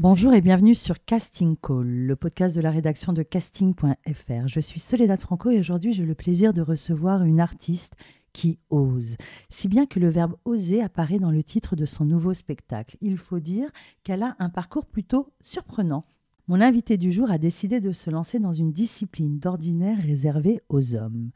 [0.00, 4.46] Bonjour et bienvenue sur Casting Call, le podcast de la rédaction de casting.fr.
[4.46, 7.94] Je suis Soledad Franco et aujourd'hui j'ai le plaisir de recevoir une artiste
[8.32, 9.16] qui ose.
[9.48, 12.96] Si bien que le verbe oser apparaît dans le titre de son nouveau spectacle.
[13.00, 13.70] Il faut dire
[14.04, 16.04] qu'elle a un parcours plutôt surprenant.
[16.46, 20.94] Mon invité du jour a décidé de se lancer dans une discipline d'ordinaire réservée aux
[20.94, 21.32] hommes,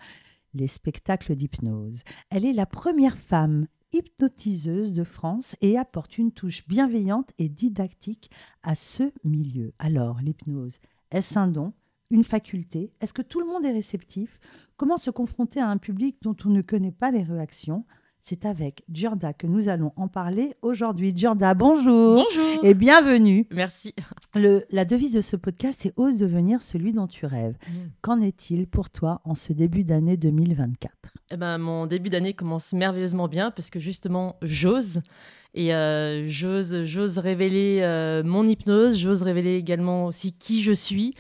[0.55, 2.03] les spectacles d'hypnose.
[2.31, 8.31] Elle est la première femme hypnotiseuse de France et apporte une touche bienveillante et didactique
[8.63, 9.73] à ce milieu.
[9.79, 10.79] Alors, l'hypnose,
[11.11, 11.73] est-ce un don,
[12.11, 12.93] une faculté?
[13.01, 14.39] Est-ce que tout le monde est réceptif?
[14.77, 17.85] Comment se confronter à un public dont on ne connaît pas les réactions?
[18.23, 21.13] C'est avec Giorda que nous allons en parler aujourd'hui.
[21.15, 22.25] Giorda, bonjour.
[22.25, 22.65] Bonjour.
[22.65, 23.49] Et bienvenue.
[23.51, 23.95] Merci.
[24.37, 27.57] Le, la devise de ce podcast, c'est Ose devenir celui dont tu rêves.
[27.69, 27.73] Mm.
[28.01, 30.93] Qu'en est-il pour toi en ce début d'année 2024
[31.33, 35.03] Eh ben, mon début d'année commence merveilleusement bien parce que justement, j'ose.
[35.55, 41.15] Et euh, j'ose, j'ose révéler euh, mon hypnose, j'ose révéler également aussi qui je suis.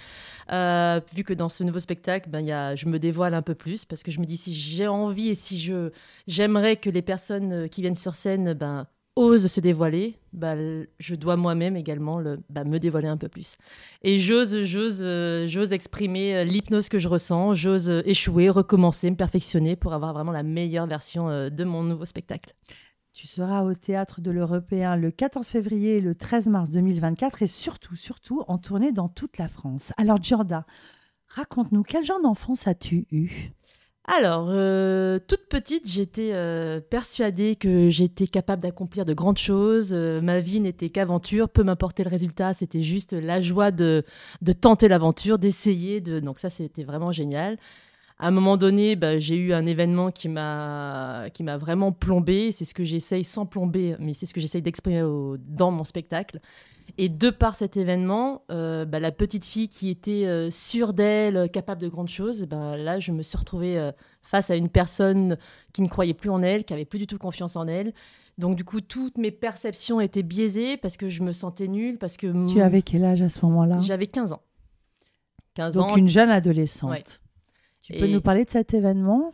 [0.50, 3.54] Euh, vu que dans ce nouveau spectacle, ben, y a, je me dévoile un peu
[3.54, 5.90] plus parce que je me dis si j'ai envie et si je
[6.26, 11.14] j'aimerais que les personnes euh, qui viennent sur scène ben, osent se dévoiler, ben, je
[11.14, 13.56] dois moi-même également le, ben, me dévoiler un peu plus.
[14.02, 19.76] Et j'ose, j'ose, euh, j'ose exprimer l'hypnose que je ressens, j'ose échouer, recommencer, me perfectionner
[19.76, 22.54] pour avoir vraiment la meilleure version de mon nouveau spectacle.
[23.12, 27.46] Tu seras au théâtre de l'Européen le 14 février et le 13 mars 2024 et
[27.46, 29.92] surtout, surtout en tournée dans toute la France.
[29.98, 30.64] Alors, Giorda,
[31.28, 33.52] raconte-nous, quel genre d'enfance as-tu eu?
[34.04, 39.92] Alors, euh, toute petite, j'étais euh, persuadée que j'étais capable d'accomplir de grandes choses.
[39.92, 44.04] Euh, ma vie n'était qu'aventure, peu m'importait le résultat, c'était juste la joie de,
[44.40, 46.00] de tenter l'aventure, d'essayer.
[46.00, 46.18] De...
[46.18, 47.58] Donc ça, c'était vraiment génial.
[48.22, 52.52] À un moment donné, bah, j'ai eu un événement qui m'a qui m'a vraiment plombé.
[52.52, 55.02] C'est ce que j'essaye sans plomber, mais c'est ce que j'essaye d'exprimer
[55.38, 56.38] dans mon spectacle.
[56.98, 61.50] Et de par cet événement, euh, bah, la petite fille qui était euh, sûre d'elle,
[61.50, 63.90] capable de grandes choses, bah, là, je me suis retrouvée euh,
[64.22, 65.36] face à une personne
[65.72, 67.92] qui ne croyait plus en elle, qui avait plus du tout confiance en elle.
[68.38, 72.16] Donc du coup, toutes mes perceptions étaient biaisées parce que je me sentais nulle, parce
[72.16, 73.80] que Tu avais quel âge à ce moment-là?
[73.80, 74.42] J'avais 15 ans.
[75.54, 75.96] 15 Donc ans.
[75.96, 76.90] une jeune adolescente.
[76.90, 77.04] Ouais.
[77.82, 79.32] Tu peux Et- nous parler de cet événement?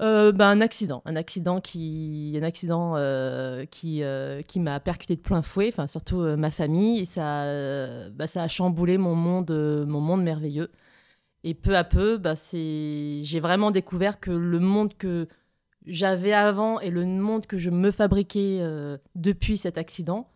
[0.00, 5.16] Euh, bah, un accident, un accident qui, un accident euh, qui, euh, qui m'a percuté
[5.16, 9.16] de plein fouet, enfin surtout euh, ma famille, et ça, bah, ça a chamboulé mon
[9.16, 9.50] monde,
[9.88, 10.70] mon monde merveilleux.
[11.42, 15.26] Et peu à peu, bah, c'est, j'ai vraiment découvert que le monde que
[15.84, 18.60] j'avais avant et le monde que je me fabriquais
[19.16, 20.30] depuis cet accident,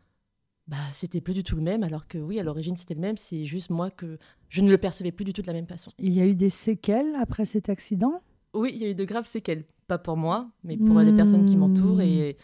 [0.67, 1.83] bah, c'était plus du tout le même.
[1.83, 4.19] Alors que oui, à l'origine c'était le même, c'est juste moi que
[4.49, 5.91] je ne le percevais plus du tout de la même façon.
[5.99, 8.21] Il y a eu des séquelles après cet accident?
[8.55, 9.65] Oui, il y a eu de graves séquelles.
[9.89, 12.01] Pas pour moi, mais pour les personnes qui m'entourent.
[12.01, 12.37] Et,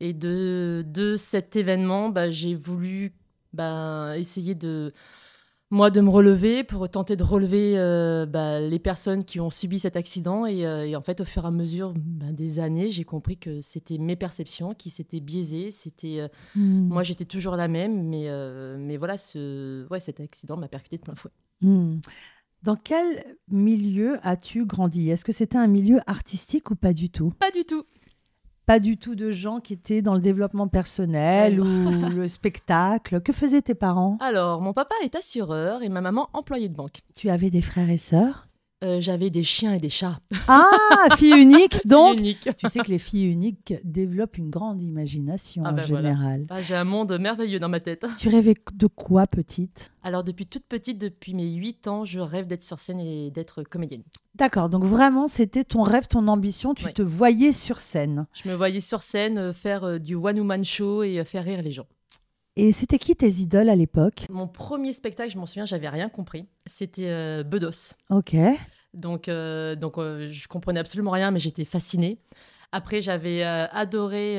[0.00, 3.12] et de, de cet événement, bah, j'ai voulu
[3.52, 4.92] bah, essayer de,
[5.72, 9.78] moi, de me relever pour tenter de relever euh, bah, les personnes qui ont subi
[9.78, 10.44] cet accident.
[10.44, 13.38] Et, euh, et en fait, au fur et à mesure bah, des années, j'ai compris
[13.38, 15.70] que c'était mes perceptions qui s'étaient biaisées.
[15.70, 16.88] C'était, euh, Hmm.
[16.88, 18.28] Moi, j'étais toujours la même, mais,
[18.78, 21.30] mais voilà, ce, ouais, cet accident m'a percuté de plein fouet.
[21.62, 22.00] Hmm.
[22.62, 25.08] Dans quel milieu as-tu grandi?
[25.08, 27.32] Est-ce que c'était un milieu artistique ou pas du tout?
[27.40, 27.84] Pas du tout.
[28.66, 31.64] Pas du tout de gens qui étaient dans le développement personnel Oh.
[31.64, 33.20] ou le spectacle.
[33.20, 34.16] Que faisaient tes parents?
[34.20, 37.00] Alors, mon papa est assureur et ma maman employée de banque.
[37.14, 38.46] Tu avais des frères et sœurs?
[38.84, 40.18] Euh, J'avais des chiens et des chats.
[40.48, 40.66] Ah,
[41.16, 42.48] fille unique donc Unique.
[42.58, 46.10] Tu sais que les filles uniques développent une grande imagination Ah en ben voilà.
[46.14, 46.46] général.
[46.50, 48.04] Ah, J'ai un monde merveilleux dans ma tête.
[48.18, 49.92] Tu rêvais de quoi petite?
[50.02, 53.62] Alors, depuis toute petite, depuis mes 8 ans, je rêve d'être sur scène et d'être
[53.62, 54.02] comédienne.
[54.34, 56.92] D'accord, donc vraiment c'était ton rêve, ton ambition, tu Ouais.
[56.92, 58.26] te voyais sur scène.
[58.32, 61.60] Je me voyais sur scène euh, faire euh, du one-woman show et euh, faire rire
[61.62, 61.86] les gens.
[62.56, 64.26] Et c'était qui tes idoles à l'époque?
[64.30, 66.46] Mon premier spectacle, je m'en souviens, j'avais rien compris.
[66.66, 67.94] C'était Bedos.
[68.10, 68.36] Ok.
[68.92, 72.18] Donc, donc je comprenais absolument rien, mais j'étais fascinée.
[72.70, 74.36] Après, j'avais adoré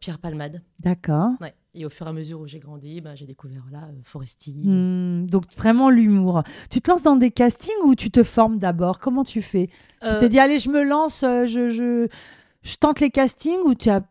[0.00, 0.60] Pierre Palmade.
[0.80, 1.30] D'accord.
[1.40, 1.54] Ouais.
[1.74, 4.52] Et au fur et à mesure où j'ai grandi, bah, j'ai découvert là, euh, Foresti.
[4.64, 6.42] Hmm, donc vraiment l'humour.
[6.70, 9.00] Tu te lances dans des castings ou tu te formes d'abord?
[9.00, 9.66] Comment tu fais?
[10.00, 12.06] Tu Euh, te dis allez je me lance, euh, je, je,
[12.62, 14.02] je tente les castings ou tu as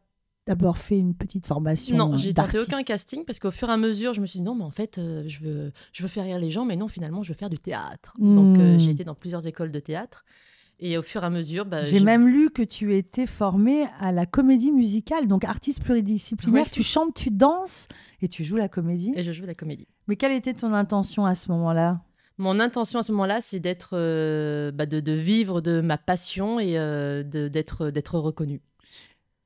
[0.45, 3.77] d'abord fait une petite formation Non, j'ai tenté aucun casting parce qu'au fur et à
[3.77, 6.25] mesure, je me suis dit non, mais en fait, euh, je, veux, je veux faire
[6.25, 8.13] rire les gens, mais non, finalement, je veux faire du théâtre.
[8.19, 8.79] Donc, euh, Hmm.
[8.79, 10.25] j'ai été dans plusieurs écoles de théâtre.
[10.79, 14.11] Et au fur et à mesure, bah, J'ai même lu que tu étais formée à
[14.11, 16.63] la comédie musicale, donc artiste pluridisciplinaire.
[16.63, 16.69] Ouais.
[16.69, 17.87] Tu chantes, tu danses
[18.21, 19.13] et tu joues la comédie.
[19.15, 19.87] Et je joue la comédie.
[20.07, 22.01] Mais quelle était ton intention à ce moment-là?
[22.37, 26.59] Mon intention à ce moment-là, c'est d'être, euh, bah, de, de vivre de ma passion
[26.59, 28.61] et euh, d'être, d'être reconnue.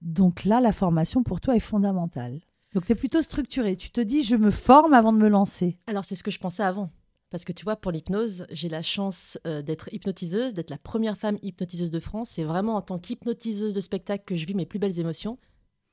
[0.01, 2.39] Donc là, la formation pour toi est fondamentale.
[2.73, 3.75] Donc tu es plutôt structuré.
[3.75, 5.77] Tu te dis, je me forme avant de me lancer.
[5.87, 6.91] Alors, c'est ce que je pensais avant.
[7.29, 11.17] Parce que tu vois, pour l'hypnose, j'ai la chance euh, d'être hypnotiseuse, d'être la première
[11.17, 12.31] femme hypnotiseuse de France.
[12.31, 15.37] C'est vraiment en tant qu'hypnotiseuse de spectacle que je vis mes plus belles émotions.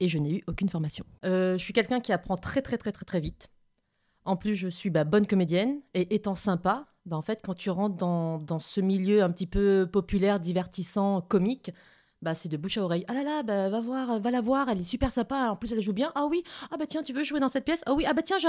[0.00, 1.04] Et je n'ai eu aucune formation.
[1.24, 3.48] Euh, je suis quelqu'un qui apprend très, très, très, très, très vite.
[4.24, 5.80] En plus, je suis bah, bonne comédienne.
[5.94, 9.88] Et étant sympa, bah, en fait, quand tu rentres dans, ce milieu un petit peu
[9.90, 11.72] populaire, divertissant, comique,
[12.22, 13.04] bah, c'est de bouche à oreille.
[13.08, 15.50] Ah là là, va voir, va la voir, elle est super sympa.
[15.50, 16.12] En plus, elle joue bien.
[16.14, 17.82] Ah oui, ah bah tiens, tu veux jouer dans cette pièce?
[17.86, 18.46] Ah oui, ah bah tiens, je.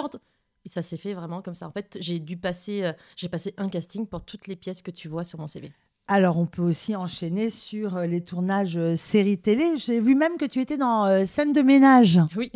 [0.66, 1.68] Et ça s'est fait vraiment comme ça.
[1.68, 4.92] En fait, j'ai dû passer, euh, j'ai passé un casting pour toutes les pièces que
[4.92, 5.72] tu vois sur mon CV.
[6.08, 9.76] Alors, on peut aussi enchaîner sur euh, les tournages euh, séries télé.
[9.78, 12.20] J'ai vu même que tu étais dans euh, Scène de ménage.
[12.36, 12.52] Oui.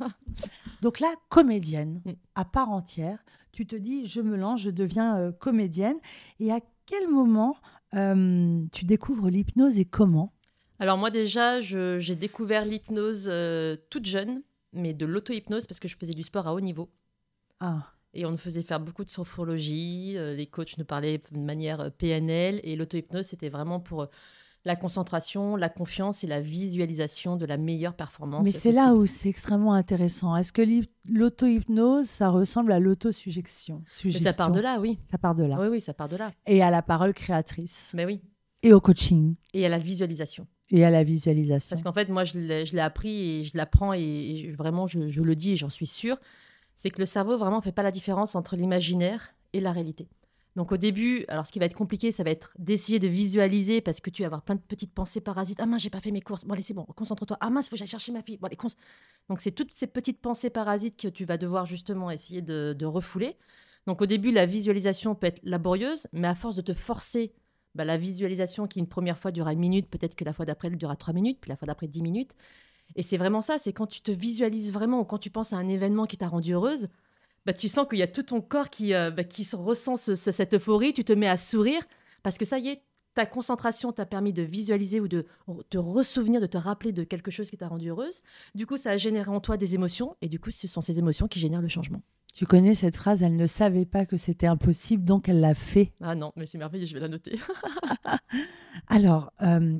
[0.82, 2.12] Donc là, comédienne Mm.
[2.34, 3.18] à part entière.
[3.52, 5.96] Tu te dis, je me lance, je deviens comédienne.
[6.40, 7.56] Et à quel moment
[7.92, 10.32] tu découvres l'hypnose et comment?
[10.80, 13.30] Alors moi déjà, j'ai découvert l'hypnose
[13.90, 16.90] toute jeune, mais de l'auto-hypnose parce que je faisais du sport à haut niveau.
[17.66, 20.14] Ah, Et on nous faisait faire beaucoup de sophrologie.
[20.16, 22.60] euh, les coachs nous parlaient de manière euh, PNL.
[22.62, 24.06] Et l'auto-hypnose, c'était vraiment pour euh,
[24.66, 28.44] la concentration, la confiance et la visualisation de la meilleure performance.
[28.44, 30.36] mais c'est là où c'est extrêmement intéressant.
[30.36, 30.62] Est-ce que
[31.08, 34.98] l'auto-hypnose, ça ressemble à l'autosuggestion ça part de là, oui.
[35.10, 35.56] Ça part de là.
[35.58, 36.32] Oui, oui, ça part de là.
[36.46, 37.92] Et à la parole créatrice.
[37.94, 38.20] Mais oui.
[38.62, 39.34] Et au coaching.
[39.52, 40.46] Et à la visualisation.
[40.70, 41.68] Et à la visualisation.
[41.68, 45.36] Parce qu'en fait, moi, je l'ai appris et je l'apprends et, vraiment, je, je le
[45.36, 46.18] dis et j'en suis sûre,
[46.76, 50.08] c'est que le cerveau vraiment fait pas la différence entre l'imaginaire et la réalité.
[50.56, 53.80] Donc au début, alors ce qui va être compliqué, ça va être d'essayer de visualiser
[53.80, 55.58] parce que tu vas avoir plein de petites pensées parasites.
[55.60, 56.44] Ah mince, j'ai pas fait mes courses.
[56.44, 57.36] Bon allez, c'est bon, concentre-toi.
[57.40, 58.36] Ah mince, faut que j'aille chercher ma fille.
[58.36, 58.56] Bon allez,
[59.28, 62.86] Donc c'est toutes ces petites pensées parasites que tu vas devoir justement essayer de, de
[62.86, 63.36] refouler.
[63.86, 67.32] Donc au début, la visualisation peut être laborieuse, mais à force de te forcer,
[67.74, 70.68] bah, la visualisation qui une première fois durera une minute, peut-être que la fois d'après
[70.68, 72.34] elle durera trois minutes, puis la fois d'après dix minutes.
[72.96, 75.56] Et c'est vraiment ça, c'est quand tu te visualises vraiment ou quand tu penses à
[75.56, 76.88] un événement qui t'a rendu heureuse,
[77.46, 79.96] bah, tu sens qu'il y a tout ton corps qui, euh, bah, qui se ressent
[79.96, 81.82] ce- ce- cette euphorie, tu te mets à sourire
[82.22, 82.82] parce que ça y est,
[83.14, 85.24] ta concentration t'a permis de visualiser ou de
[85.70, 88.22] te ressouvenir, de te rappeler de quelque chose qui t'a rendu heureuse.
[88.56, 90.98] Du coup, ça a généré en toi des émotions et du coup, ce sont ces
[90.98, 92.00] émotions qui génèrent le changement.
[92.32, 95.92] Tu connais cette phrase, elle ne savait pas que c'était impossible, donc elle l'a fait.
[96.00, 97.38] Ah non, mais c'est merveilleux, je vais la noter.
[98.88, 99.78] Alors, euh,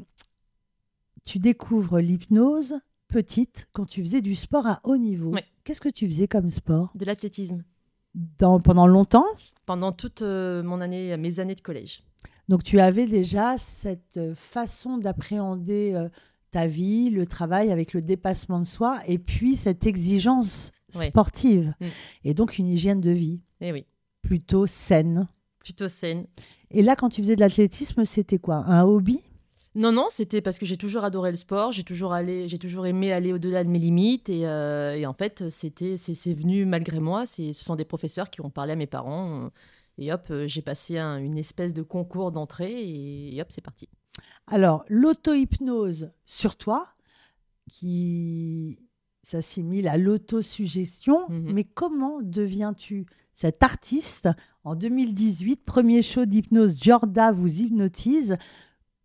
[1.25, 2.75] tu découvres l'hypnose
[3.14, 5.32] petite quand tu faisais du sport à haut niveau.
[5.62, 6.93] Qu'est-ce que tu faisais comme sport?
[6.99, 7.62] De l'athlétisme
[8.40, 9.26] Dans, Pendant longtemps?
[9.66, 12.02] Pendant toute euh, mon année, mes années de collège.
[12.49, 16.08] Donc tu avais déjà cette euh, façon d'appréhender euh,
[16.50, 21.87] ta vie, le travail avec le dépassement de soi et puis cette exigence sportive Mm.
[22.25, 23.84] et donc une hygiène de vie Eh oui,
[24.22, 25.26] plutôt saine.
[25.58, 26.26] plutôt saine.
[26.70, 28.56] Et là, quand tu faisais de l'athlétisme, c'était quoi?
[28.66, 29.20] Un hobby?
[29.76, 32.87] Non, non, c'était parce que j'ai toujours adoré le sport, j'ai toujours, allé, j'ai toujours
[32.87, 36.65] aimé aller au-delà de mes limites et, euh, et en fait, c'était, c'est, c'est venu
[36.65, 37.26] malgré moi.
[37.26, 39.49] C'est, ce sont des professeurs qui ont parlé à mes parents euh,
[39.99, 43.61] et hop, euh, j'ai passé un- une espèce de concours d'entrée et, et hop, c'est
[43.64, 43.88] parti.
[44.47, 46.87] Alors, l'auto-hypnose sur toi,
[47.69, 48.78] qui
[49.23, 51.52] s'assimile à l'autosuggestion, Mhm.
[51.52, 54.28] mais comment deviens-tu cet artiste?
[54.62, 58.37] En 2018, premier show d'hypnose, Jorda vous hypnotise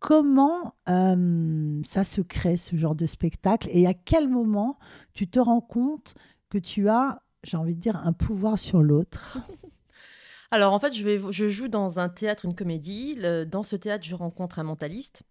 [0.00, 4.78] Comment euh, ça se crée, ce genre de spectacle Et à quel moment
[5.12, 6.14] tu te rends compte
[6.48, 9.38] que tu as, j'ai envie de dire, un pouvoir sur l'autre?
[10.50, 13.14] Alors en fait, je, vais, je joue dans un théâtre, une comédie.
[13.16, 15.22] Le- dans ce théâtre, je rencontre un mentaliste.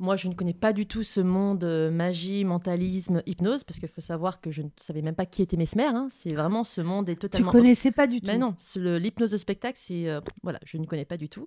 [0.00, 3.88] Moi, je ne connais pas du tout ce monde euh, magie, mentalisme, hypnose, parce qu'il
[3.88, 5.84] faut savoir que je ne savais même pas qui était Mesmer.
[5.84, 6.08] hein.
[6.10, 8.26] C'est vraiment ce monde est Tu totalement connaissais pas du tout?
[8.26, 11.46] Mais non, l'hypnose de spectacle, c'est euh, voilà, je ne connais pas du tout.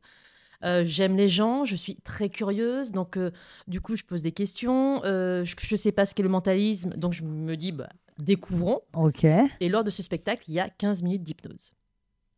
[0.64, 3.32] Euh, J'aime les gens, je suis très curieuse, donc euh,
[3.68, 5.04] du coup je pose des questions.
[5.04, 8.82] Euh, je ne sais pas ce qu'est le mentalisme, donc je me dis bah, découvrons.
[8.94, 9.26] Ok.
[9.60, 11.74] Et lors de ce spectacle, il y a 15 minutes d'hypnose.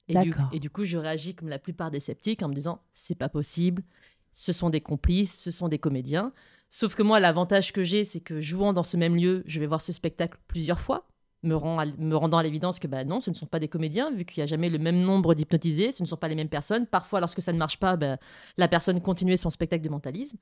[0.10, 0.50] Et du, D'accord.
[0.52, 3.30] et du coup, je réagis comme la plupart des sceptiques en me disant c'est pas
[3.30, 3.84] possible,
[4.32, 6.34] ce sont des complices, ce sont des comédiens.
[6.72, 9.66] Sauf que moi, l'avantage que j'ai, c'est que jouant dans ce même lieu, je vais
[9.66, 11.08] voir ce spectacle plusieurs fois,
[11.44, 13.68] me, rend à- me rendant à l'évidence que bah non, ce ne sont pas des
[13.68, 16.36] comédiens, vu qu'il n'y a jamais le même nombre d'hypnotisés, ce ne sont pas les
[16.36, 16.86] mêmes personnes.
[16.86, 18.18] Parfois, lorsque ça ne marche pas, bah,
[18.58, 20.38] la personne continuait son spectacle de mentalisme.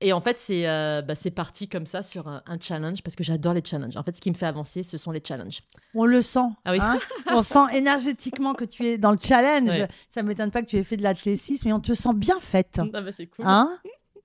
[0.00, 3.24] Et en fait, c'est euh, bah, parti comme ça sur un, un challenge parce que
[3.24, 3.96] j'adore les challenges.
[3.96, 5.62] En fait, ce qui me fait avancer, ce sont les challenges.
[5.92, 6.38] On le sent.
[6.64, 6.78] Ah oui.
[6.80, 7.00] hein
[7.32, 9.70] on sent énergétiquement que tu es dans le challenge.
[9.70, 9.88] Ouais.
[10.08, 12.80] Ça m'étonne pas que tu aies fait de l'athlétisme, mais on te sent bien faite.
[12.94, 13.44] Ah bah, c'est cool.
[13.48, 13.76] Hein?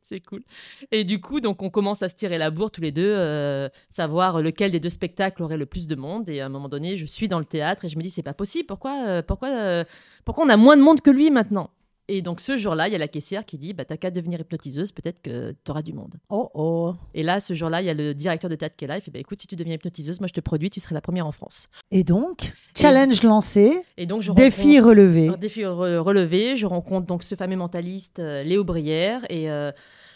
[0.06, 0.44] C'est cool.
[0.92, 3.70] Et du coup, donc on commence à se tirer la bourre tous les deux, euh,
[3.90, 6.28] savoir lequel des deux spectacles aurait le plus de monde.
[6.28, 8.22] Et à un moment donné, je suis dans le théâtre et je me dis c'est
[8.22, 8.66] pas possible.
[8.68, 9.86] Pourquoi, euh, pourquoi, euh,
[10.26, 11.70] pourquoi on a moins de monde que lui maintenant?
[12.10, 14.40] Et donc ce jour-là, il y a la caissière qui dit bah t'as qu'à devenir
[14.42, 16.16] hypnotiseuse, peut-être que tu auras du monde.
[16.30, 16.96] Oh oh.
[17.14, 18.98] Et là, ce jour-là, il y a le directeur de théâtre qui est là.
[18.98, 21.02] Il fait bah écoute, si tu deviens hypnotiseuse, moi je te produis, tu serais la
[21.02, 21.68] première en France.
[21.92, 25.30] Et donc, challenge lancé, Et donc je défi relevé.
[25.30, 29.72] Un défi re- relevé, je rencontre donc ce fameux mentaliste euh, Léo Brière et euh,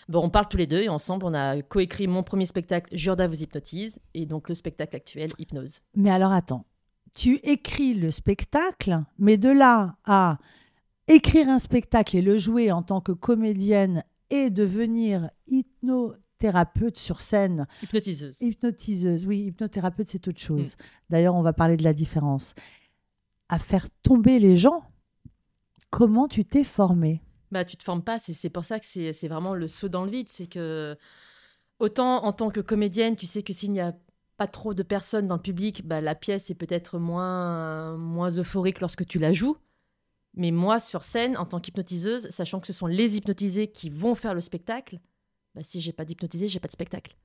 [0.09, 3.27] bon, on parle tous les deux et ensemble on a coécrit mon premier spectacle Jurda
[3.27, 5.79] vous hypnotise et donc le spectacle actuel Hypnose.
[5.95, 6.65] Mais alors attends,
[7.15, 10.37] tu écris le spectacle, mais de là à
[11.07, 17.67] écrire un spectacle et le jouer en tant que comédienne et devenir hypnothérapeute sur scène,
[17.83, 18.41] Hypnotiseuse.
[18.41, 20.73] hypnotiseuse, oui, hypnothérapeute c'est autre chose.
[20.73, 20.83] Mm.
[21.09, 22.53] D'ailleurs, on va parler de la différence.
[23.49, 24.83] À faire tomber les gens,
[25.89, 27.21] comment tu t'es formée?
[27.49, 30.03] Bah tu te formes pas, c'est pour ça que c'est c'est vraiment le saut dans
[30.03, 30.97] le vide, c'est que
[31.79, 33.95] autant en tant que comédienne, tu sais que s'il n'y a
[34.35, 38.81] pas trop de personnes dans le public, bah, la pièce est peut-être moins, moins euphorique
[38.81, 39.55] lorsque tu la joues.
[40.37, 44.13] Mais moi, sur scène, en tant qu'hypnotiseuse, sachant que ce sont les hypnotisés qui vont
[44.13, 44.99] faire le spectacle,
[45.55, 47.15] bah, si j'ai pas d'hypnotisé, j'ai pas de spectacle.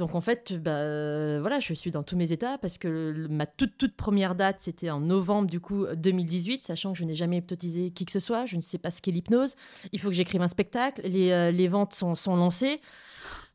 [0.00, 3.44] Donc en fait, bah, euh, voilà, je suis dans tous mes états parce que ma
[3.44, 7.36] toute toute première date, c'était en novembre du coup 2018, sachant que je n'ai jamais
[7.36, 9.56] hypnotisé qui que ce soit, je ne sais pas ce qu'est l'hypnose.
[9.92, 12.80] Il faut que j'écrive un spectacle, les, euh, les ventes sont, sont lancées.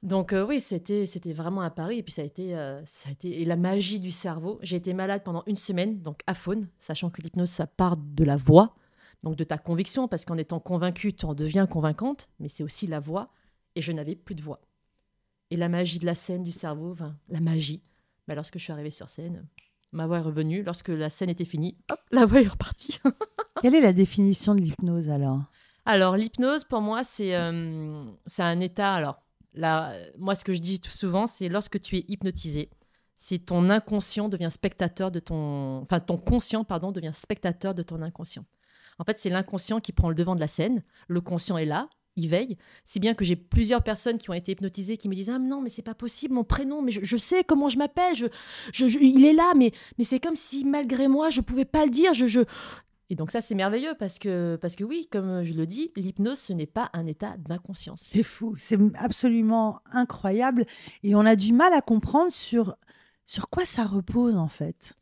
[0.04, 2.52] Donc euh, oui, c'était c'était vraiment à Paris et puis ça a été
[2.86, 4.60] ça a été et la magie du cerveau.
[4.62, 8.36] J'ai été malade pendant une semaine, donc aphone, sachant que l'hypnose ça part de la
[8.36, 8.76] voix,
[9.24, 12.86] donc de ta conviction, parce qu'en étant convaincue, tu en deviens convaincante, mais c'est aussi
[12.86, 13.32] la voix.
[13.78, 14.62] Et je n'avais plus de voix.
[15.52, 17.82] Et la magie de la scène, du cerveau, enfin, la magie.
[18.28, 19.46] Bah, lorsque je suis arrivée sur scène,
[19.92, 20.64] ma voix est revenue.
[20.64, 23.00] Lorsque la scène était finie, hop, la voix est repartie.
[23.62, 25.44] Quelle est la définition de l'hypnose alors?
[25.86, 28.04] Alors, l'hypnose, pour moi, c'est euh,
[28.40, 28.94] un état.
[28.94, 29.22] Alors,
[29.54, 32.72] là, moi, ce que je dis tout souvent, c'est lorsque tu es hypnotisé,
[33.18, 35.80] c'est ton inconscient devient spectateur de ton.
[35.82, 38.46] Enfin, ton conscient, pardon, devient spectateur de ton inconscient.
[38.98, 40.84] En fait, c'est l'inconscient qui prend le devant de la scène.
[41.08, 42.58] Le conscient est là, il veille.
[42.86, 45.62] Si bien que j'ai plusieurs personnes qui ont été hypnotisées qui me disent Ah non,
[45.62, 48.28] mais c'est pas possible, mon prénom, mais je, sais comment je m'appelle, je-
[48.72, 51.92] je- il est là, mais, mais c'est comme si malgré moi, je pouvais pas le
[51.92, 52.14] dire.
[52.14, 52.42] Je, je...
[53.10, 56.40] Et donc, ça, c'est merveilleux parce que, parce que, oui, comme je le dis, l'hypnose,
[56.40, 58.02] ce n'est pas un état d'inconscience.
[58.04, 60.66] C'est fou, c'est absolument incroyable
[61.04, 62.76] et on a du mal à comprendre sur,
[63.24, 64.94] sur quoi ça repose en fait.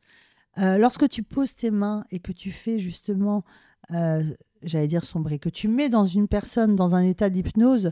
[0.57, 3.43] Euh, lorsque tu poses tes mains et que tu fais justement,
[3.91, 4.21] euh,
[4.63, 7.91] j'allais dire sombrer, que tu mets dans une personne dans un état d'hypnose,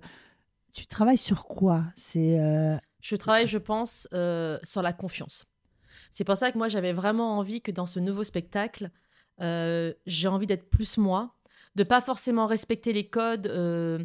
[0.73, 1.83] tu travailles sur quoi?
[1.95, 5.45] C'est euh, Je travaille, je pense, euh, sur la confiance.
[6.11, 8.89] C'est pour ça que moi, j'avais vraiment envie que dans ce nouveau spectacle,
[9.41, 11.35] euh, j'ai envie d'être plus moi,
[11.75, 14.03] de pas forcément respecter les codes, euh,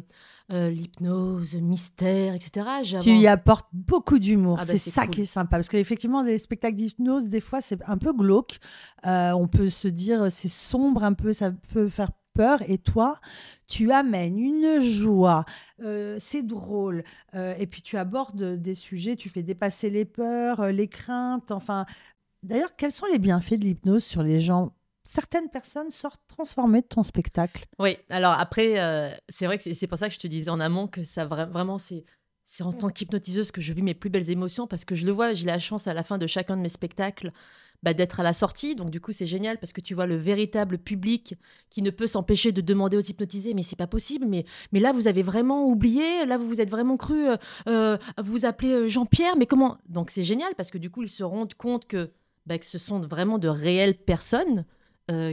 [0.51, 2.67] euh, l'hypnose, mystère, etc.
[3.01, 4.57] Tu y apportes beaucoup d'humour.
[4.61, 5.15] Ah bah, c'est ça cool.
[5.15, 8.59] qui est sympa parce qu'effectivement, des spectacles d'hypnose, des fois, c'est un peu glauque.
[9.05, 12.59] Euh, on peut se dire c'est sombre un peu, ça peut faire peur.
[12.69, 13.19] Et toi,
[13.67, 15.43] tu amènes une joie.
[15.81, 17.03] euh, c'est drôle.
[17.35, 21.51] euh, et puis tu abordes des sujets, tu fais dépasser les peurs, euh, les craintes.
[21.51, 21.85] Enfin,
[22.43, 24.73] d'ailleurs, quels sont les bienfaits de l'hypnose sur les gens?
[25.03, 27.65] Certaines personnes sortent transformées de ton spectacle.
[27.79, 30.49] Oui, alors après, euh, c'est vrai que c'est- c'est pour ça que je te disais
[30.51, 32.03] en amont que ça vra- vraiment, c'est.
[32.49, 35.11] C'est en tant qu'hypnotiseuse que je vis mes plus belles émotions parce que je le
[35.11, 37.33] vois, j'ai la chance à la fin de chacun de mes spectacles
[37.83, 38.75] bah, d'être à la sortie.
[38.75, 41.35] Donc du coup, c'est génial parce que tu vois le véritable public
[41.69, 44.91] qui ne peut s'empêcher de demander aux hypnotisés mais c'est pas possible, mais, mais là
[44.91, 48.87] vous avez vraiment oublié, là vous vous êtes vraiment cru, euh, euh, vous appelez euh,
[48.87, 49.77] Jean-Pierre, mais comment?
[49.87, 52.11] Donc c'est génial parce que du coup ils se rendent compte que,
[52.45, 54.65] bah, que ce sont vraiment de réelles personnes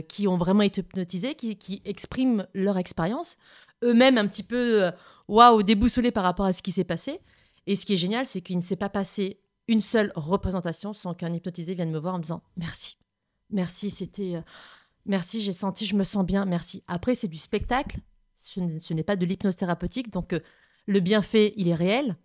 [0.07, 3.35] qui ont vraiment été hypnotisés, qui, qui expriment leur expérience,
[3.83, 4.89] eux-mêmes un petit peu
[5.27, 7.19] waouh, déboussolés par rapport à ce qui s'est passé.
[7.67, 11.13] Et ce qui est génial, c'est qu'il ne s'est pas passé une seule représentation sans
[11.13, 12.97] qu'un hypnotisé vienne me voir en me disant merci.
[13.51, 14.35] Merci, c'était.
[14.35, 14.41] euh,
[15.05, 16.83] merci, j'ai senti, je me sens bien, merci.
[16.87, 17.99] Après, c'est du spectacle,
[18.39, 20.39] ce n'est pas de l'hypnose thérapeutique, donc euh,
[20.87, 22.15] le bienfait, il est réel.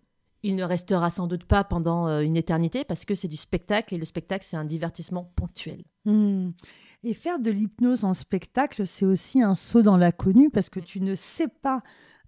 [0.43, 3.95] Il ne restera sans doute pas pendant euh, une éternité parce que c'est du spectacle
[3.95, 5.85] et le spectacle, c'est un divertissement ponctuel.
[6.07, 6.53] Hmm.
[7.03, 11.01] Et faire de l'hypnose en spectacle, c'est aussi un saut dans l'inconnu parce que tu
[11.01, 11.83] ne sais pas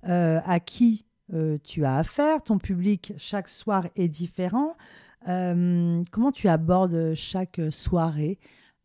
[0.05, 2.43] à qui euh, tu as affaire.
[2.43, 4.77] Ton public, chaque soir, est différent.
[5.29, 8.39] Euh, comment tu abordes chaque soirée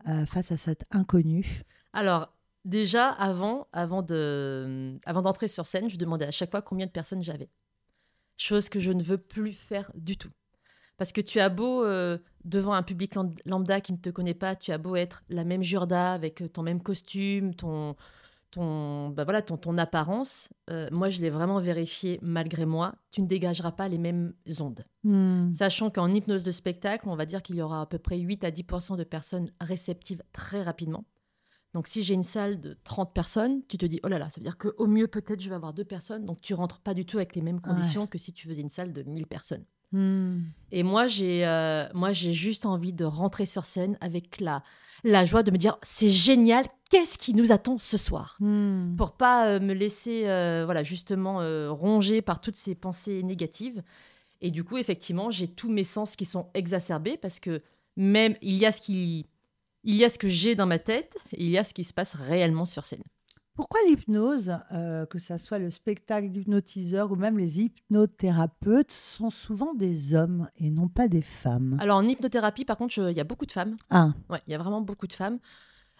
[0.08, 1.64] euh, face à cet inconnu?
[1.94, 2.34] Alors,
[2.66, 6.92] déjà, avant, avant de, avant d'entrer sur scène, je demandais à chaque fois combien de
[6.92, 7.50] personnes j'avais.
[8.38, 10.32] chose que je ne veux plus faire du tout.
[10.98, 11.86] Parce que tu as beau,
[12.44, 13.14] devant un public
[13.46, 16.64] lambda qui ne te connaît pas, tu as beau être la même Jurda avec ton
[16.64, 17.96] même costume, ton,
[18.52, 23.22] ton, bah voilà, ton, ton apparence, euh, moi je l'ai vraiment vérifié malgré moi, tu
[23.22, 24.86] ne dégageras pas les mêmes ondes.
[25.04, 25.52] Hmm.
[25.52, 28.44] Sachant qu'en hypnose de spectacle, on va dire qu'il y aura à peu près 8
[28.44, 28.64] à 10
[28.98, 31.06] de personnes réceptives très rapidement.
[31.74, 34.40] Donc si j'ai une salle de 30 personnes, tu te dis, oh là là, ça
[34.40, 37.06] veut dire qu'au mieux peut-être je vais avoir deux personnes, donc tu rentres pas du
[37.06, 39.66] tout avec les mêmes conditions que si tu faisais une salle de 1000 personnes.
[39.92, 40.40] Hmm.
[40.72, 44.62] Et moi j'ai euh, moi j'ai juste envie de rentrer sur scène avec la
[45.04, 48.96] la joie de me dire c'est génial, qu'est-ce qui nous attend ce soir hmm.
[48.96, 53.84] Pour pas euh, me laisser, euh, voilà, justement euh, ronger par toutes ces pensées négatives.
[54.42, 57.62] Et du coup, effectivement, j'ai tous mes sens qui sont exacerbés parce que
[57.96, 59.28] même il y a ce qui,
[59.84, 61.84] il y a ce que j'ai dans ma tête, et il y a ce qui
[61.84, 63.04] se passe réellement sur scène.
[63.56, 69.74] Pourquoi l'hypnose, euh, que ce soit le spectacle d'hypnotiseur ou même les hypnothérapeutes, sont souvent
[69.74, 71.76] des hommes et non pas des femmes?
[71.80, 73.76] Alors en hypnothérapie, par contre, il y a beaucoup de femmes.
[73.90, 74.14] Ah.
[74.30, 75.40] Ouais, il y a vraiment beaucoup de femmes.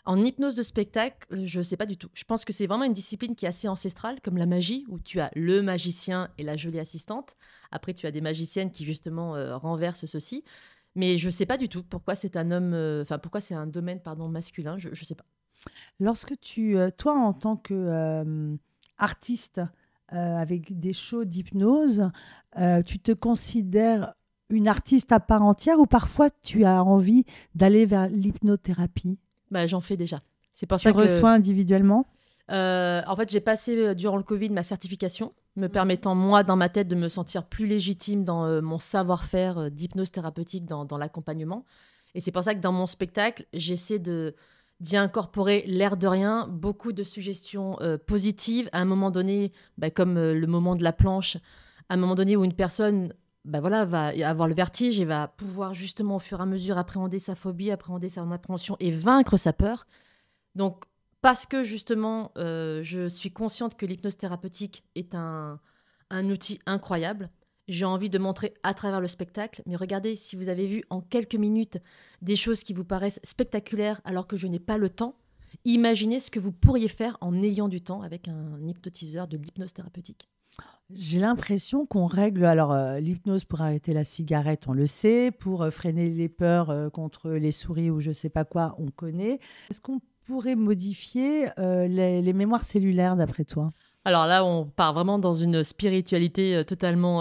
[0.08, 2.10] En hypnose de spectacle, je ne sais pas du tout.
[2.14, 5.00] Je pense que c'est vraiment une discipline qui est assez ancestrale, comme la magie, où
[5.00, 7.36] tu as le magicien et la jolie assistante.
[7.72, 10.44] Après, tu as des magiciennes qui justement euh, renversent ceci.
[10.96, 13.54] Mais je ne sais pas du tout pourquoi c'est un homme, euh, enfin pourquoi c'est
[13.54, 14.78] un domaine pardon masculin.
[14.78, 15.26] Je ne sais pas.
[16.00, 18.56] Lorsque tu, euh, toi, en tant que euh,
[18.98, 19.62] artiste
[20.14, 22.10] euh, avec des shows d'hypnose,
[22.86, 24.14] tu te considères
[24.50, 29.20] une artiste à part entière ou parfois tu as envie d'aller vers l'hypnothérapie?
[29.52, 30.22] Bah, J'en fais déjà.
[30.54, 32.08] C'est pour tu ça reçois individuellement?
[32.50, 36.88] En fait, j'ai passé durant le Covid ma certification, me permettant, moi, dans ma tête,
[36.88, 41.66] de me sentir plus légitime dans mon savoir-faire d'hypnose thérapeutique dans, dans l'accompagnement.
[42.16, 44.34] Et c'est pour ça que dans mon spectacle, j'essaie de
[44.80, 48.70] d'y incorporer l'air de rien, beaucoup de suggestions euh, positives.
[48.72, 51.38] À un moment donné, bah, comme euh, le moment de la planche,
[51.90, 53.14] à un moment donné où une personne
[53.48, 56.78] bah, voilà, va avoir le vertige et va pouvoir justement au fur et à mesure
[56.78, 59.88] appréhender sa phobie, appréhender son appréhension et vaincre sa peur.
[60.56, 60.84] Donc,
[61.22, 65.60] parce que justement, euh, je suis consciente que l'hypnose thérapeutique est un,
[66.10, 67.30] un outil incroyable,
[67.68, 69.62] j'ai envie de montrer à travers le spectacle.
[69.66, 71.80] Mais regardez, si vous avez vu en quelques minutes
[72.22, 75.16] des choses qui vous paraissent spectaculaires alors que je n'ai pas le temps,
[75.66, 79.74] imaginez ce que vous pourriez faire en ayant du temps avec un hypnotiseur de l'hypnose
[79.74, 80.30] thérapeutique.
[80.94, 85.64] J'ai l'impression qu'on règle alors euh, l'hypnose pour arrêter la cigarette, on le sait, pour
[85.64, 89.40] euh, freiner les peurs euh, contre les souris ou je sais pas quoi, on connaît.
[89.70, 93.72] Est-ce qu'on pourrait modifier les mémoires cellulaires d'après toi?
[94.04, 97.20] Alors là, on part vraiment dans une spiritualité totalement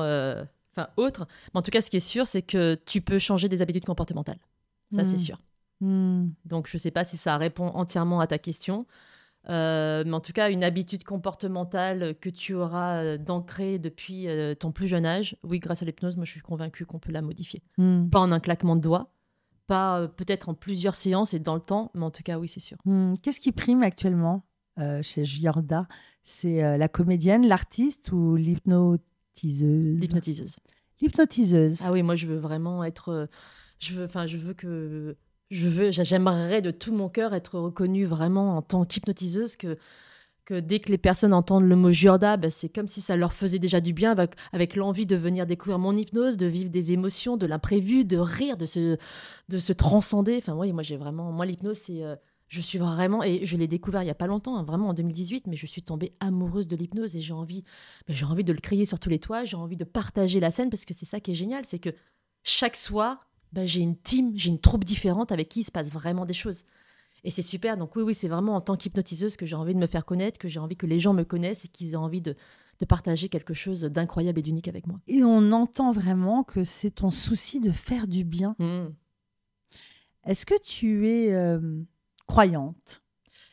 [0.76, 1.28] enfin autre.
[1.54, 3.84] Mais en tout cas, ce qui est sûr, c'est que tu peux changer des habitudes
[3.84, 4.40] comportementales.
[4.92, 5.18] Ça, c'est hmm.
[5.18, 5.40] sûr.
[5.80, 6.28] Hmm.
[6.44, 8.86] Donc, je ne sais pas si ça répond entièrement à ta question.
[9.48, 14.26] Euh, mais en tout cas, une habitude comportementale que tu auras d'ancrer depuis
[14.58, 17.22] ton plus jeune âge, oui, grâce à l'hypnose, moi je suis convaincue qu'on peut la
[17.22, 17.62] modifier.
[17.78, 18.08] Hmm.
[18.08, 19.12] Pas en un claquement de doigts,
[19.66, 22.60] pas peut-être en plusieurs séances et dans le temps, mais en tout cas, oui, c'est
[22.60, 22.78] sûr.
[23.22, 24.44] Qu'est-ce qui prime actuellement
[25.02, 25.86] chez Giorda?
[26.28, 30.00] C'est euh, la comédienne, l'artiste ou l'hypnotiseuse?
[30.00, 30.56] L'hypnotiseuse.
[31.00, 31.82] L'hypnotiseuse.
[31.84, 33.10] Ah oui, moi je veux vraiment être.
[33.10, 33.26] Euh,
[33.78, 35.16] je veux, enfin, je veux que.
[35.50, 39.78] Je veux, j'aimerais de tout mon cœur être reconnue vraiment en tant qu'hypnotiseuse que
[40.54, 43.58] dès que les personnes entendent le mot Jurda, bah, c'est comme si ça leur faisait
[43.58, 44.14] déjà du bien
[44.52, 48.56] avec, l'envie de venir découvrir mon hypnose, de vivre des émotions, de l'imprévu, de rire,
[48.56, 48.96] de se,
[49.48, 50.36] de transcender.
[50.38, 51.32] Enfin, moi, moi j'ai vraiment.
[51.32, 51.84] Moi, l'hypnose.
[51.90, 52.16] Euh,
[52.48, 54.94] je suis vraiment, et je l'ai découvert il y a pas longtemps, hein, vraiment en
[54.94, 57.64] 2018, mais je suis tombée amoureuse de l'hypnose et j'ai envie,
[58.06, 60.70] j'ai envie de le crier sur tous les toits, j'ai envie de partager la scène
[60.70, 61.90] parce que c'est ça qui est génial, c'est que
[62.44, 65.90] chaque soir, bah, j'ai une team, j'ai une troupe différente avec qui il se passe
[65.90, 66.62] vraiment des choses.
[67.24, 69.80] Et c'est super, donc oui, oui, c'est vraiment en tant qu'hypnotiseuse que j'ai envie de
[69.80, 72.20] me faire connaître, que j'ai envie que les gens me connaissent et qu'ils aient envie
[72.20, 72.36] de,
[72.86, 75.00] partager quelque chose d'incroyable et d'unique avec moi.
[75.08, 78.54] Et on entend vraiment que c'est ton souci de faire du bien.
[78.58, 78.88] Mmh.
[80.26, 81.32] Est-ce que tu es...
[81.32, 81.82] Euh,
[82.26, 83.02] croyante?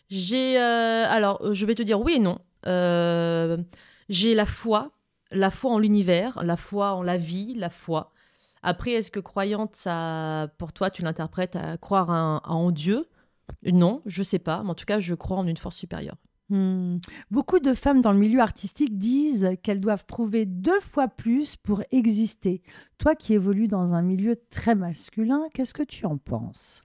[0.09, 0.59] J'ai.
[0.59, 2.39] Euh, alors, euh, je vais te dire oui et non.
[2.67, 3.57] Euh,
[4.09, 4.91] j'ai la foi,
[5.31, 8.12] la foi en l'univers, la foi en la vie, la foi.
[8.63, 13.07] Après, est-ce que croyante, ça, pour toi, tu l'interprètes à croire en Dieu?
[13.65, 14.63] Non, je sais pas.
[14.63, 16.15] Mais en tout cas, je crois en une force supérieure.
[16.49, 16.97] Hmm.
[17.31, 21.81] Beaucoup de femmes dans le milieu artistique disent qu'elles doivent prouver deux fois plus pour
[21.91, 22.61] exister.
[22.97, 26.81] Toi qui évolues dans un milieu très masculin, qu'est-ce que tu en penses?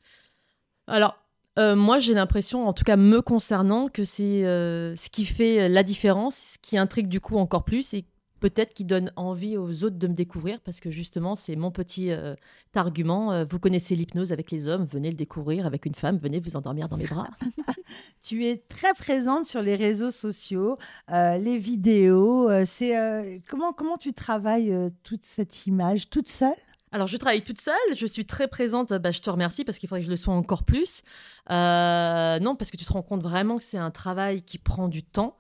[0.87, 1.19] Alors,
[1.59, 5.69] euh, moi, j'ai l'impression, en tout cas me concernant, que c'est euh, ce qui fait
[5.69, 8.05] la différence, ce qui intrigue du coup encore plus, et
[8.41, 12.11] peut-être qui donne envie aux autres de me découvrir parce que justement c'est mon petit
[12.11, 12.35] euh,
[12.75, 13.33] argument.
[13.33, 16.57] Euh, vous connaissez l'hypnose avec les hommes, venez le découvrir avec une femme, venez vous
[16.57, 17.29] endormir dans mes bras.
[18.23, 20.79] tu es très présente sur les réseaux sociaux,
[21.11, 22.49] euh, les vidéos.
[22.65, 26.11] c'est comment comment tu travailles toute cette image?
[26.11, 26.55] Toute seule?
[26.91, 28.95] Alors, je travaille toute seule, je suis très présente.
[28.95, 31.03] Bah, je te remercie parce qu'il faudrait que je le sois encore plus.
[31.51, 35.03] non, parce que tu te rends compte vraiment que c'est un travail qui prend du
[35.03, 35.37] temps.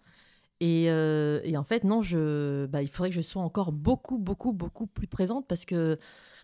[0.62, 4.52] Euh, et, en fait, non, je, bah, il faudrait que je sois encore beaucoup, beaucoup,
[4.52, 5.98] beaucoup plus présente parce que,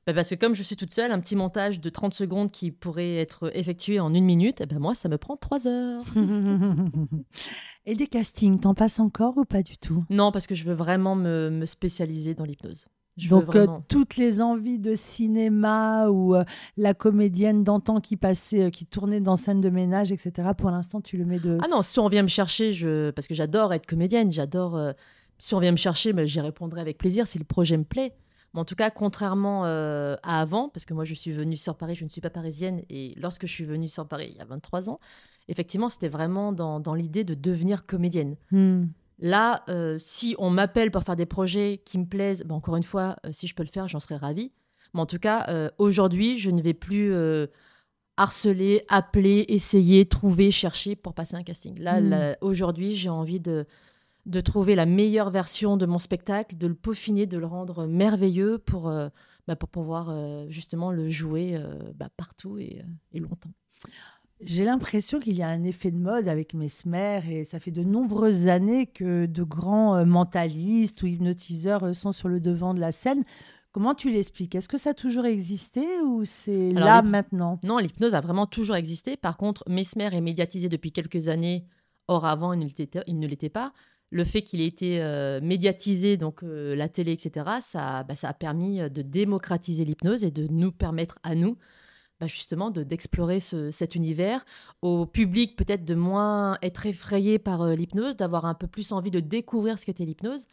[0.06, 2.70] bah, parce que comme je suis toute seule, un petit montage de 30 secondes qui
[2.70, 6.04] pourrait être effectué en une minute, eh ben moi, ça me prend 3 heures.
[7.86, 10.04] et des castings, t'en passes encore ou pas du tout?
[10.10, 12.86] Non, parce que je veux vraiment me spécialiser dans l'hypnose.
[13.16, 16.44] Donc euh, toutes les envies de cinéma ou euh,
[16.76, 20.50] la comédienne d'antan qui passait, euh, qui tournait dans scène de ménage, etc.
[20.56, 21.58] Pour l'instant, tu le mets de.
[21.62, 23.10] Ah non, si on vient me chercher, je...
[23.10, 24.80] parce que j'adore être comédienne, j'adore.
[25.38, 28.14] Si on vient me chercher, mais j'y répondrai avec plaisir si le projet me plaît.
[28.52, 31.94] Mais en tout cas, contrairement à avant, parce que moi je suis venue sur Paris,
[31.94, 34.44] je ne suis pas parisienne, et lorsque je suis venue sur Paris il y a
[34.44, 35.00] 23 ans,
[35.48, 38.36] effectivement, c'était vraiment dans, dans l'idée de devenir comédienne.
[38.52, 38.84] Hmm.
[39.18, 42.82] Là, euh, si on m'appelle pour faire des projets qui me plaisent, ben, encore une
[42.82, 44.52] fois, euh, si je peux le faire, j'en serais ravie.
[44.92, 47.14] Mais en tout cas, euh, aujourd'hui, je ne vais plus
[48.16, 51.78] harceler, appeler, essayer, trouver, chercher pour passer un casting.
[51.80, 52.36] Là, hmm.
[52.40, 53.66] aujourd'hui, j'ai envie de,
[54.26, 58.58] de trouver la meilleure version de mon spectacle, de le peaufiner, de le rendre merveilleux
[58.58, 58.88] pour,
[59.48, 60.14] bah, pour pouvoir
[60.48, 61.60] justement le jouer
[61.96, 63.50] bah, partout et, et longtemps.
[64.40, 67.82] J'ai l'impression qu'il y a un effet de mode avec Mesmer et ça fait de
[67.82, 72.80] nombreuses années que de grands euh, mentalistes ou hypnotiseurs euh, sont sur le devant de
[72.80, 73.24] la scène.
[73.70, 74.54] Comment tu l'expliques?
[74.54, 77.60] Est-ce que ça a toujours existé ou c'est là maintenant?
[77.64, 79.16] Non, l'hypnose a vraiment toujours existé.
[79.16, 81.66] Par contre, Mesmer est médiatisé depuis quelques années.
[82.06, 83.72] Or, avant, il ne l'était pas.
[84.10, 88.34] Le fait qu'il ait été euh, médiatisé, donc la télé, etc., ça, bah, ça a
[88.34, 91.56] permis de démocratiser l'hypnose et de nous permettre à nous
[92.24, 94.44] bah, justement d'explorer cet univers,
[94.80, 99.10] au public peut-être de moins être effrayé par euh, l'hypnose, d'avoir un peu plus envie
[99.10, 100.46] de découvrir ce qu'était l'hypnose.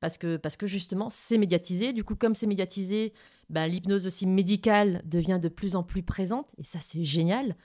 [0.00, 1.92] Parce que, parce que justement, c'est médiatisé.
[1.92, 3.12] Du coup, comme c'est médiatisé,
[3.50, 6.52] bah, l'hypnose aussi médicale devient de plus en plus présente.
[6.56, 7.56] Et ça, c'est génial.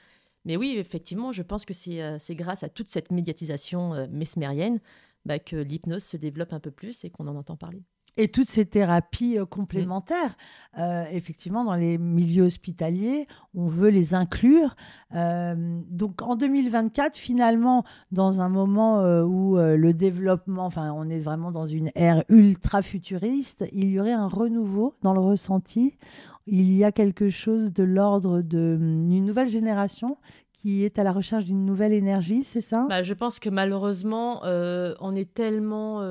[0.46, 4.80] Mais oui, effectivement, je pense que c'est euh, grâce à toute cette médiatisation euh, mesmérienne
[5.26, 7.84] bah, que l'hypnose se développe un peu plus et qu'on en entend parler.
[8.16, 10.38] Et toutes ces thérapies euh, complémentaires,
[10.78, 14.76] euh, effectivement, dans les milieux hospitaliers, on veut les inclure.
[15.16, 21.52] Euh, donc en 2024, finalement, dans un moment où le développement, enfin, on est vraiment
[21.52, 25.96] dans une ère ultra futuriste, il y aurait un renouveau dans le ressenti.
[26.46, 30.18] Il y a quelque chose de l'ordre d'une nouvelle génération
[30.52, 32.86] qui est à la recherche d'une nouvelle énergie, c'est ça?
[32.88, 36.02] Bah, Je pense que malheureusement, on est tellement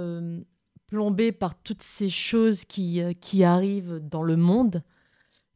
[0.92, 4.82] plombé par toutes ces choses qui, euh, qui arrivent dans le monde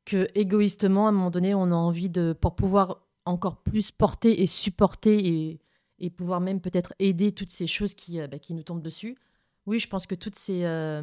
[0.07, 4.41] que égoïstement, à un moment donné, on a envie de, pour pouvoir encore plus porter
[4.41, 5.61] et supporter et,
[5.99, 9.19] et pouvoir même peut-être aider toutes ces choses qui, euh, bah, qui nous tombent dessus.
[9.67, 11.03] Oui, je pense que toutes ces, euh,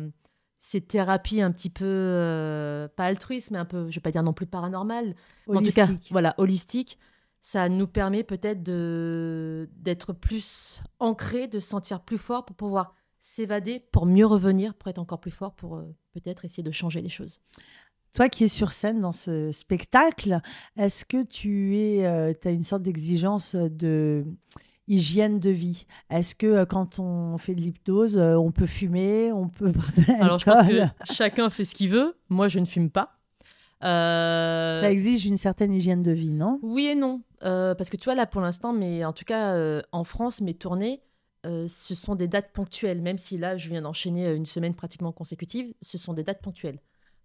[0.59, 4.23] ces thérapies un petit peu, pas altruistes, mais un peu, je ne vais pas dire
[4.23, 5.13] non plus paranormales,
[5.47, 6.97] en tout cas, voilà, holistiques,
[7.41, 13.79] ça nous permet peut-être d'être plus ancré, de se sentir plus fort pour pouvoir s'évader
[13.93, 15.83] pour mieux revenir, pour être encore plus fort, pour euh,
[16.13, 17.39] peut-être essayer de changer les choses.
[18.13, 20.41] Toi qui es sur scène dans ce spectacle,
[20.75, 24.25] est-ce que tu es, euh, as une sorte d'exigence de
[24.89, 25.85] hygiène de vie?
[26.09, 29.71] Est-ce que euh, quand on fait de l'hypnose, on peut fumer, on peut
[30.19, 32.17] Alors je pense que chacun fait ce qu'il veut.
[32.27, 33.19] Moi, je ne fume pas.
[33.81, 36.59] Ça exige une certaine hygiène de vie, non?
[36.61, 37.21] Oui et non.
[37.39, 41.01] parce que tu vois, là, pour l'instant, mais en tout cas, en France, mes tournées,
[41.45, 44.75] euh, ce sont des dates ponctuelles, même si là, je viens d'enchaîner euh, une semaine
[44.75, 46.79] pratiquement consécutive, ce sont des dates ponctuelles.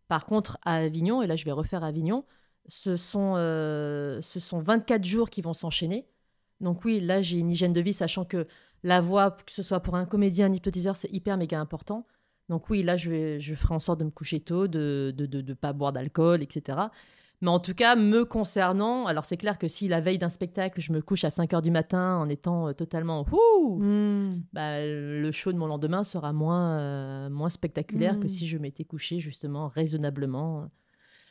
[0.09, 2.25] Par contre, à Avignon, et là, je vais refaire Avignon,
[2.69, 6.07] ce sont, euh, ce sont 24 jours qui vont s'enchaîner.
[6.61, 8.47] Donc oui, là, j'ai une hygiène de vie, sachant que
[8.83, 12.07] la voix, que ce soit pour un comédien, un hypnotiseur, c'est hyper méga important.
[12.49, 15.27] Donc oui, là, je, vais, je ferai en sorte de me coucher tôt, de ne
[15.27, 16.79] de, de, pas boire d'alcool, etc.
[17.41, 20.81] Mais en tout cas, me concernant, alors c'est clair que si la veille d'un spectacle,
[20.81, 24.43] je me couche à 5 heures du matin en étant euh, totalement ouh, hmm.
[24.53, 28.29] bah, le show de mon lendemain sera moins, euh, moins spectaculaire que hmm.
[28.29, 30.69] si je m'étais couché justement raisonnablement.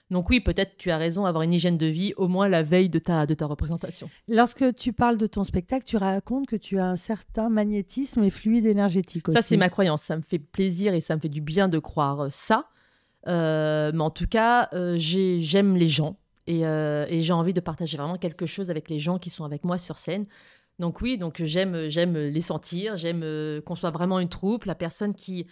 [0.10, 2.90] Donc oui, peut-être tu as raison, avoir une hygiène de vie au moins la veille
[2.90, 4.10] de ta, de ta représentation.
[4.30, 8.30] Lorsque tu parles de ton spectacle, tu racontes que tu as un certain magnétisme et
[8.30, 9.36] fluide énergétique aussi.
[9.36, 10.04] Ça, c'est ma croyance.
[10.04, 12.70] Ça me fait plaisir et ça me fait du bien de croire ça.
[13.28, 16.18] Euh, mais en tout cas, euh, j'aime les gens
[16.50, 19.64] euh, et, j'ai envie de partager vraiment quelque chose avec les gens qui sont avec
[19.64, 20.24] moi sur scène.
[20.80, 23.22] Donc oui, donc j'aime j'aime les sentir, j'aime
[23.66, 25.48] qu'on soit vraiment une troupe, la personne qui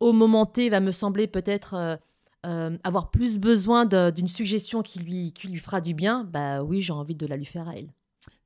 [0.00, 1.98] au moment T, va me sembler peut-être
[2.42, 6.92] avoir plus besoin d'une suggestion qui lui, qui lui fera du bien, bah oui, j'ai
[6.92, 7.88] envie de la lui faire à elle.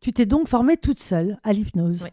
[0.00, 2.06] Tu t'es donc formée toute seule à l'hypnose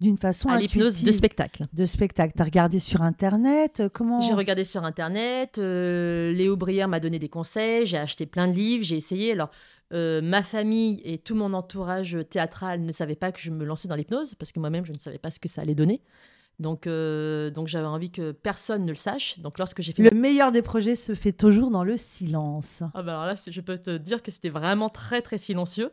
[0.00, 1.66] d'une façon à l'hypnose de spectacle.
[1.72, 2.32] De spectacle.
[2.36, 5.58] Tu as regardé sur Internet euh, comment J'ai regardé sur Internet.
[5.58, 7.84] Euh, Léo Brière m'a donné des conseils.
[7.84, 8.84] J'ai acheté plein de livres.
[8.84, 9.32] J'ai essayé.
[9.32, 9.50] Alors,
[9.92, 13.88] euh, ma famille et tout mon entourage théâtral ne savaient pas que je me lançais
[13.88, 16.02] dans l'hypnose parce que moi-même, je ne savais pas ce que ça allait donner.
[16.60, 19.38] Donc, donc j'avais envie que personne ne le sache.
[19.38, 22.82] Donc, lorsque j'ai fait le meilleur des projets se fait toujours dans le silence.
[22.94, 25.92] Ah bah alors là, je peux te dire que c'était vraiment très très silencieux.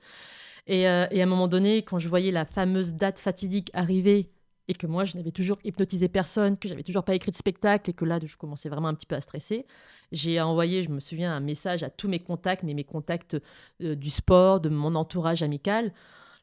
[0.70, 4.32] Euh, et, à un moment donné, quand je voyais la fameuse date fatidique arriver
[4.68, 7.90] et que moi, je n'avais toujours hypnotisé personne, que j'avais toujours pas écrit de spectacle
[7.92, 9.68] et que là, je commençais vraiment un petit peu à stresser,
[10.12, 13.38] j'ai envoyé, je me souviens, un message à tous mes contacts, mais mes contacts
[13.84, 15.94] euh, du sport, de mon entourage amical,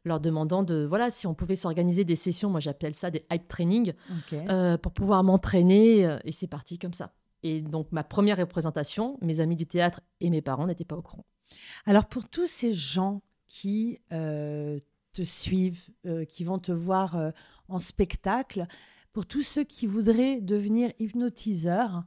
[0.05, 3.49] leur demandant de, voilà, si on pouvait s'organiser des sessions, moi j'appelle ça des hype
[3.49, 3.93] training,
[4.33, 6.19] euh, pour pouvoir m'entraîner.
[6.25, 7.15] et c'est parti comme ça.
[7.45, 11.03] Et donc, ma première représentation, mes amis du théâtre et mes parents n'étaient pas au
[11.03, 11.25] courant.
[11.87, 13.21] Alors, pour tous ces gens
[13.53, 14.79] qui euh,
[15.13, 17.29] te suivent, euh, qui vont te voir euh,
[17.69, 18.67] en spectacle.
[19.13, 22.05] Pour tous ceux qui voudraient devenir hypnotiseurs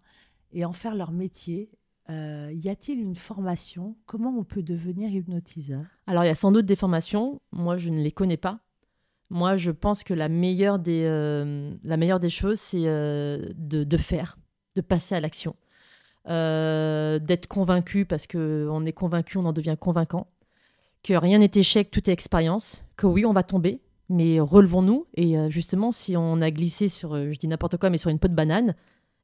[0.52, 1.70] et en faire leur métier,
[2.10, 3.96] y a-t-il une formation?
[4.06, 5.84] Comment on peut devenir hypnotiseur?
[6.08, 7.42] Alors, il y a sans doute des formations.
[7.52, 8.60] Moi, je ne les connais pas.
[9.30, 11.04] Moi, je pense que la meilleure des,
[11.84, 14.38] la meilleure des choses, c'est de, de, faire,
[14.76, 15.56] de passer à l'action.
[16.26, 20.28] d'être convaincu, parce qu'on est convaincu, on en devient convaincant
[21.06, 25.06] que rien n'est échec, tout est expérience, que oui, on va tomber, mais relevons-nous.
[25.14, 28.10] Et euh, justement, si on a glissé sur, euh, je dis n'importe quoi, mais sur
[28.10, 28.74] une peau de banane,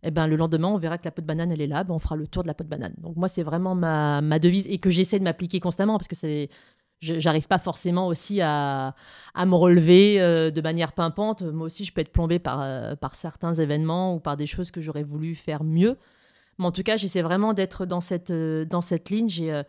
[0.04, 1.96] eh ben, le lendemain, on verra que la peau de banane, elle est là, ben,
[1.96, 2.94] on fera le tour de la peau de banane.
[3.00, 6.16] Donc moi, c'est vraiment ma, ma, devise et que j'essaie de m'appliquer constamment parce que
[6.16, 6.50] c'est
[7.00, 8.94] j'arrive pas forcément aussi à,
[9.34, 11.42] à me relever euh, de manière pimpante.
[11.42, 14.82] Moi aussi, je peux être plombée par, par certains événements ou par des choses que
[14.82, 15.98] j'aurais voulu faire mieux.
[16.60, 19.30] Mais en tout cas, j'essaie vraiment d'être dans cette, dans cette ligne.
[19.30, 19.64] J'ai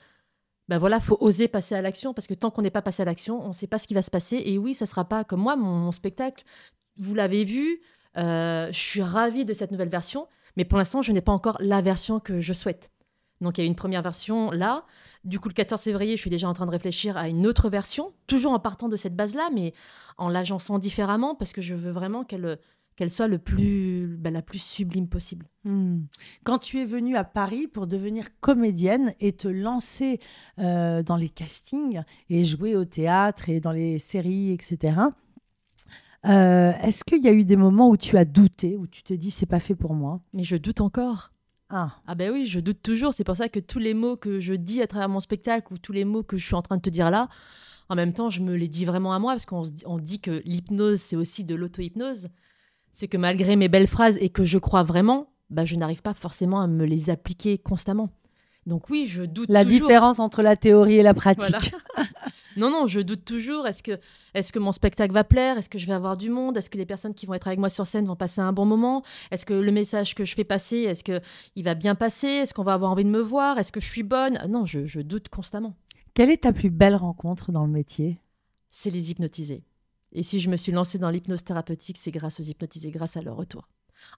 [0.72, 3.04] ben voilà, faut oser passer à l'action parce que tant qu'on n'est pas passé à
[3.04, 4.42] l'action, on ne sait pas ce qui va se passer.
[4.46, 6.44] Et oui, ça sera pas comme moi, mon, spectacle.
[6.96, 7.82] Vous l'avez vu,
[8.16, 11.58] euh, je suis ravie de cette nouvelle version, mais pour l'instant, je n'ai pas encore
[11.60, 12.90] la version que je souhaite.
[13.42, 14.86] Donc il y a une première version là.
[15.24, 17.68] Du coup, le 14 février, je suis déjà en train de réfléchir à une autre
[17.68, 19.74] version, toujours en partant de cette base-là, mais
[20.16, 22.58] en l'agençant différemment parce que je veux vraiment qu'elle
[22.96, 25.46] qu'elle soit le plus, bah, la plus sublime possible.
[25.64, 26.02] Hmm.
[26.44, 30.20] Quand tu es venue à Paris pour devenir comédienne et te lancer
[30.58, 35.00] euh, dans les castings et jouer au théâtre et dans les séries, etc.,
[36.24, 39.16] euh, est-ce qu'il y a eu des moments où tu as douté, où tu t'es
[39.16, 40.20] dit c'est pas fait pour moi?
[40.32, 41.32] Mais je doute encore.
[41.74, 41.96] Ah.
[42.06, 43.14] ah ben oui, je doute toujours.
[43.14, 45.78] C'est pour ça que tous les mots que je dis à travers mon spectacle ou
[45.78, 47.28] tous les mots que je suis en train de te dire là,
[47.88, 51.00] en même temps, je me les dis vraiment à moi parce qu'on dit que l'hypnose,
[51.00, 52.28] c'est aussi de l'auto-hypnose
[52.92, 56.14] c'est que malgré mes belles phrases et que je crois vraiment, bah, je n'arrive pas
[56.14, 58.10] forcément à me les appliquer constamment.
[58.66, 61.74] Donc oui, je doute la différence entre la théorie et la pratique.
[62.56, 63.66] non, non, je doute toujours.
[63.66, 63.98] Est-ce que,
[64.34, 65.58] est que mon spectacle va plaire?
[65.58, 66.56] Est-ce que je vais avoir du monde?
[66.56, 68.64] Est-ce que les personnes qui vont être avec moi sur scène vont passer un bon
[68.64, 69.02] moment?
[69.32, 71.20] Est-ce que le message que je fais passer, est-ce que
[71.56, 72.28] il va bien passer?
[72.28, 73.58] Est-ce qu'on va avoir envie de me voir?
[73.58, 74.38] Est-ce que je suis bonne?
[74.48, 75.74] Non, je, je doute constamment.
[76.14, 78.20] Quelle est ta plus belle rencontre dans le métier?
[78.70, 79.64] C'est les hypnotiser.
[80.12, 83.22] Et si je me suis lancée dans l'hypnose thérapeutique, c'est grâce aux hypnotisés, grâce à
[83.22, 83.68] leur retour.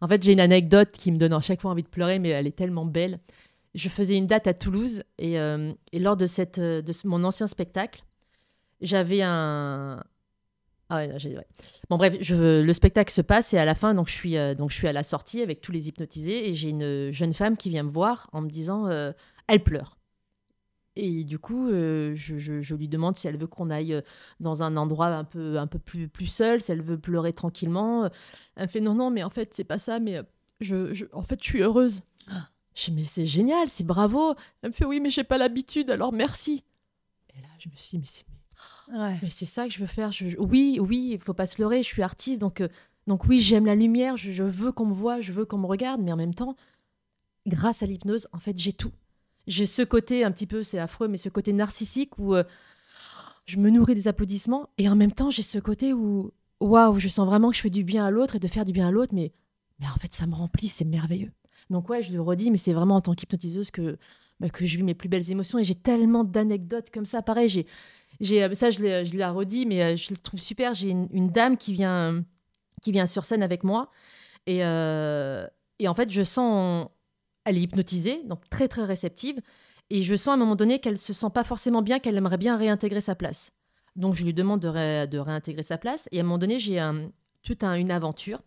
[0.01, 2.31] En fait, j'ai une anecdote qui me donne à chaque fois envie de pleurer, mais
[2.31, 3.21] elle est tellement belle.
[3.75, 8.05] Je faisais une date à Toulouse et, euh, lors de, cette, de mon ancien spectacle,
[8.81, 10.03] j'avais un.
[10.91, 11.47] Ah ouais, ouais.
[11.89, 14.55] Bon, bref, je, le spectacle se passe et à la fin, donc je, suis, euh,
[14.55, 17.57] donc je suis à la sortie avec tous les hypnotisés et j'ai une jeune femme
[17.57, 19.13] qui vient me voir en me disant euh,
[19.49, 19.97] Elle pleure.
[20.97, 24.01] Et du coup, euh, je, lui demande si elle veut qu'on aille euh,
[24.39, 28.09] dans un endroit un peu, un peu plus, plus seul, si elle veut pleurer tranquillement.
[28.55, 30.23] Elle me fait non, non, mais en fait, c'est pas ça, mais euh,
[30.61, 32.03] je, en fait, je suis heureuse.
[32.29, 32.49] Ah.
[32.75, 34.35] Je dis, mais c'est génial, c'est bravo.
[34.63, 36.63] Elle me fait oui, mais j'ai pas l'habitude, alors merci.
[37.37, 38.25] Et là, je me suis dit, mais c'est
[39.23, 40.11] mais c'est ça que je veux faire.
[40.39, 42.63] oui, oui, il faut pas se leurrer, je suis artiste, donc,
[43.07, 46.03] donc oui, j'aime la lumière, je veux qu'on me voit, je veux qu'on me regarde,
[46.03, 46.55] mais en même temps,
[47.47, 48.93] grâce à l'hypnose, en fait, j'ai tout
[49.47, 52.45] j'ai ce côté un petit peu, c'est affreux, mais ce côté narcissique où euh,
[53.47, 57.09] je me nourris des applaudissements et en même temps j'ai ce côté où waouh, je
[57.09, 58.91] sens vraiment que je fais du bien à l'autre et de faire du bien à
[58.91, 59.33] l'autre, mais,
[59.81, 61.33] mais en fait ça me remplit, c'est merveilleux.
[61.71, 63.99] Donc ouais, je le redis, mais c'est vraiment en tant qu'hypnotiseuse que,
[64.41, 67.23] bah, que je vis mes plus belles émotions et j'ai tellement d'anecdotes comme ça.
[67.23, 67.67] Pareil, j'ai,
[68.21, 70.75] j'ai euh, ça je je l'ai redit, mais euh, je le trouve super.
[70.75, 72.25] J'ai une, dame qui vient,
[72.83, 73.91] qui vient sur scène avec moi
[74.47, 76.89] et, et en fait je sens
[77.45, 79.41] elle est hypnotisée, donc très très réceptive.
[79.91, 82.39] Et je sens à un moment donné qu'elle se sent pas forcément bien, qu'elle aimerait
[82.39, 83.53] bien réintégrer sa place.
[83.97, 86.09] Donc je lui demande de, réintégrer sa place.
[86.11, 87.11] Et à un moment donné, j'ai un,
[87.43, 88.43] toute une aventure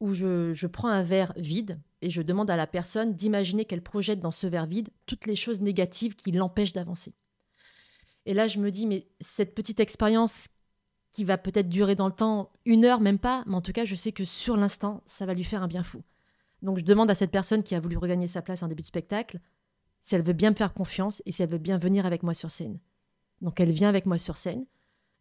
[0.00, 4.20] où je, prends un verre vide et je demande à la personne d'imaginer qu'elle projette
[4.20, 7.14] dans ce verre vide toutes les choses négatives qui l'empêchent d'avancer.
[8.26, 10.48] Et là, je me dis, mais cette petite expérience
[11.12, 13.84] qui va peut-être durer dans le temps, une heure, même pas, mais en tout cas,
[13.84, 16.02] je sais que sur l'instant, ça va lui faire un bien fou.
[16.62, 18.86] Donc, je demande à cette personne qui a voulu regagner sa place en début de
[18.86, 19.40] spectacle
[20.00, 22.34] si elle veut bien me faire confiance et si elle veut bien venir avec moi
[22.34, 22.78] sur scène.
[23.40, 24.66] Donc, elle vient avec moi sur scène.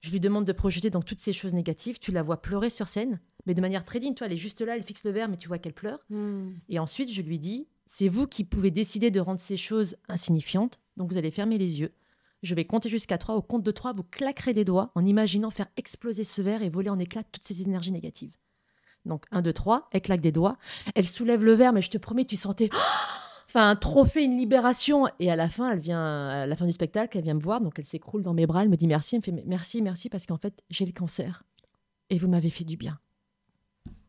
[0.02, 2.00] Je lui demande de projeter donc toutes ces choses négatives.
[2.00, 4.16] Tu la vois pleurer sur scène, mais de manière très digne.
[4.16, 6.00] Toi, elle est juste là, elle fixe le verre, mais tu vois qu'elle pleure.
[6.10, 6.54] Hmm.
[6.70, 10.80] Et ensuite, je lui dis c'est vous qui pouvez décider de rendre ces choses insignifiantes.
[10.98, 11.94] Donc, vous allez fermer les yeux.
[12.42, 13.36] Je vais compter jusqu'à 3.
[13.36, 16.70] Au compte de 3, vous claquerez des doigts en imaginant faire exploser ce verre et
[16.70, 18.36] voler en éclats toutes ces énergies négatives.
[19.06, 20.58] Donc 1, 2, 3, elle claque des doigts.
[20.96, 22.70] Elle soulève le verre, mais je te promets, tu sentais
[23.48, 25.08] enfin un trophée, une libération.
[25.20, 27.62] Et à la fin, elle vient, à la fin du spectacle, elle vient me voir,
[27.62, 30.10] donc elle s'écroule dans mes bras, elle me dit merci, elle me fait merci, merci,
[30.10, 31.44] parce qu'en fait, j'ai le cancer.
[32.10, 33.00] Et vous m'avez fait du bien.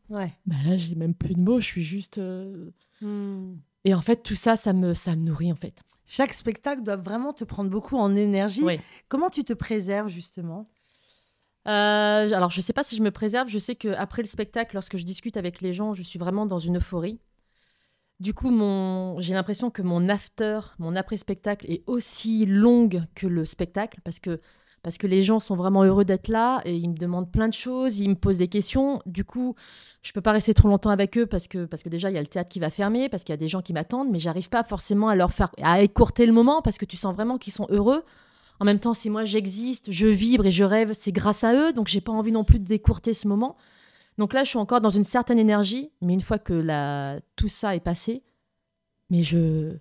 [0.08, 0.32] Ouais.
[0.46, 2.18] Bah là, j'ai même plus de mots, je suis juste.
[2.18, 3.56] euh, Hmm.
[3.84, 5.82] Et en fait, tout ça, ça me, ça me nourrit, en fait.
[6.06, 8.62] Chaque spectacle doit vraiment te prendre beaucoup en énergie.
[8.62, 8.78] Oui.
[9.08, 10.70] Comment tu te préserves justement?
[11.68, 13.48] Euh, alors, je sais pas si je me préserve.
[13.48, 16.58] Je sais qu'après le spectacle, lorsque je discute avec les gens, je suis vraiment dans
[16.58, 17.20] une euphorie.
[18.20, 19.20] Du coup, mon...
[19.20, 24.40] j'ai l'impression que mon after, mon après-spectacle est aussi longue que le spectacle parce que,
[24.82, 27.54] parce que les gens sont vraiment heureux d'être là et ils me demandent plein de
[27.54, 29.00] choses, ils me posent des questions.
[29.06, 29.56] Du coup,
[30.02, 32.18] je peux pas rester trop longtemps avec eux parce que, parce que déjà, il y
[32.18, 34.20] a le théâtre qui va fermer, parce qu'il y a des gens qui m'attendent, mais
[34.20, 37.38] j'arrive pas forcément à leur faire, à écourter le moment parce que tu sens vraiment
[37.38, 38.04] qu'ils sont heureux.
[38.62, 41.72] En même temps, si moi j'existe, je vibre et je rêve, c'est grâce à eux,
[41.72, 43.56] donc j'ai pas envie non plus de décourter ce moment.
[44.18, 47.18] Donc là, je suis encore dans une certaine énergie, mais une fois que la...
[47.34, 48.22] tout ça est passé,
[49.10, 49.74] mais je.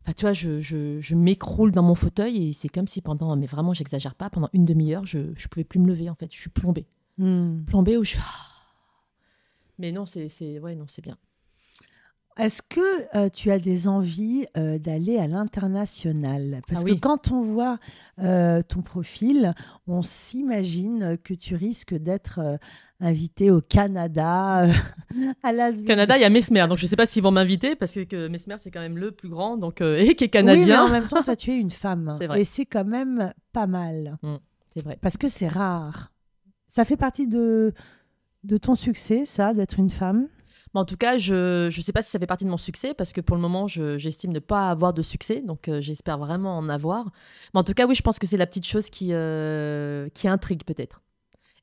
[0.00, 3.36] Enfin, tu vois, je, je, je m'écroule dans mon fauteuil et c'est comme si pendant,
[3.36, 6.32] mais vraiment, j'exagère pas, pendant une demi-heure, je, je pouvais plus me lever en fait.
[6.32, 6.86] Je suis plombée.
[7.18, 7.64] Hmm.
[7.66, 8.14] Plombée où je.
[8.18, 8.62] Ah.
[9.78, 10.30] Mais non, c'est.
[10.30, 11.18] c'est- Ouais, non, c'est bien.
[12.38, 12.80] Est-ce que
[13.16, 16.60] euh, tu as des envies euh, d'aller à l'international?
[16.68, 17.78] Parce Ah que quand on voit
[18.22, 19.54] euh, ton profil,
[19.86, 22.58] on s'imagine que tu risques d'être
[23.00, 24.66] invité au Canada,
[25.42, 25.86] à Las Vegas.
[25.86, 28.28] Canada, il y a Mesmer, donc je sais pas s'ils vont m'inviter parce que, que
[28.28, 30.84] Mesmer, c'est quand même le plus grand donc, et qui est Oui, mais canadien.
[30.84, 32.14] en même temps, toi, tu es une femme.
[32.18, 32.40] C'est vrai.
[32.40, 34.18] Et c'est quand même pas mal.
[34.74, 34.98] C'est vrai.
[35.00, 36.12] Parce que c'est rare.
[36.68, 37.72] Ça fait partie de,
[38.44, 40.28] de ton succès, ça, d'être une femme?
[40.74, 42.94] Mais en tout cas, je ne sais pas si ça fait partie de mon succès,
[42.94, 46.16] parce que pour le moment, je- j'estime ne pas avoir de succès, donc euh, j'espère
[46.18, 47.06] vraiment en avoir.
[47.54, 50.28] Mais en tout cas, oui, je pense que c'est la petite chose qui, euh, qui
[50.28, 51.02] intrigue peut-être.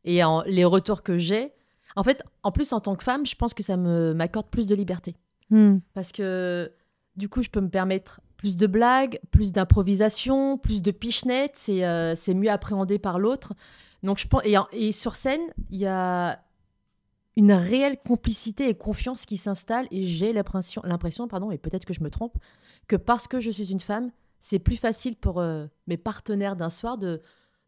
[0.04, 1.54] Et en- les retours que j'ai,
[1.96, 4.67] en fait, en plus, en tant que femme, je pense que ça me- m'accorde plus
[4.67, 5.15] de liberté.
[5.50, 5.78] Hmm.
[5.93, 6.72] Parce que
[7.15, 11.84] du coup, je peux me permettre plus de blagues, plus d'improvisation, plus de pichenette, c'est
[11.86, 13.54] euh, c'est mieux appréhendé par l'autre.
[14.04, 15.41] Donc je pense et, et sur scène,
[15.72, 16.39] il y a
[17.38, 22.04] une réelle complicité et confiance qui s'installe et j'ai l'impression pardon et peut-être que je
[22.04, 22.38] me trompe
[22.88, 26.69] que parce que je suis une femme, c'est plus facile pour euh, mes partenaires d'un
[26.69, 27.21] soir de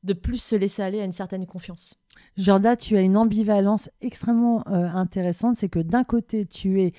[0.04, 1.96] de plus se laisser aller à une certaine confiance.
[2.38, 5.58] Jorda, tu as une ambivalence extrêmement euh, intéressante.
[5.58, 6.94] C'est que d'un côté, tu es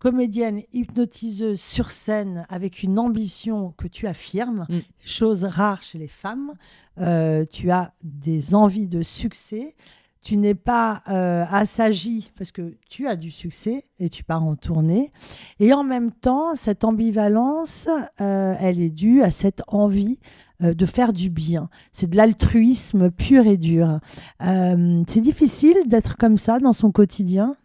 [0.00, 4.78] comédienne hypnotiseuse sur scène avec une ambition que tu affirmes, Mm.
[5.04, 6.54] chose rare chez les femmes.
[6.98, 9.76] Euh, tu as des envies de succès.
[10.22, 14.54] Tu n'es pas euh, assagie parce que tu as du succès et tu pars en
[14.54, 15.12] tournée.
[15.58, 17.88] Et en même temps, cette ambivalence,
[18.20, 20.20] euh, elle est due à cette envie
[20.62, 21.68] euh, de faire du bien.
[21.92, 23.98] C'est de l'altruisme pur et dur.
[24.42, 27.56] Euh, c'est difficile d'être comme ça dans son quotidien?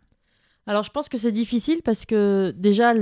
[0.66, 2.94] Alors, je pense que c'est difficile parce que déjà,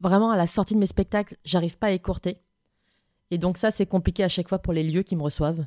[0.00, 2.38] vraiment à la sortie de mes spectacles, j'arrive pas à écourter.
[3.30, 5.66] Et donc, ça, c'est compliqué à chaque fois pour les lieux qui me reçoivent,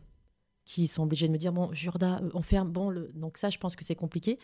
[0.68, 2.70] qui sont obligés de me dire Bon, Jurda, euh, on ferme.
[2.70, 3.10] Bon, le...
[3.16, 4.38] donc, ça, je pense que c'est compliqué.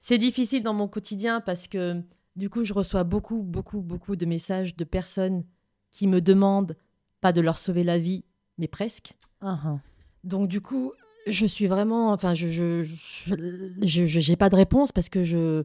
[0.00, 2.02] C'est difficile dans mon quotidien parce que
[2.34, 5.44] du coup, je reçois beaucoup, beaucoup, beaucoup de messages de personnes
[5.90, 6.76] qui me demandent
[7.20, 8.24] pas de leur sauver la vie,
[8.58, 9.12] mais presque.
[9.42, 9.78] Ah.
[10.24, 10.92] Donc du coup,
[11.26, 12.86] je suis vraiment, enfin, je, je,
[13.82, 15.64] j'ai pas de réponse parce que je,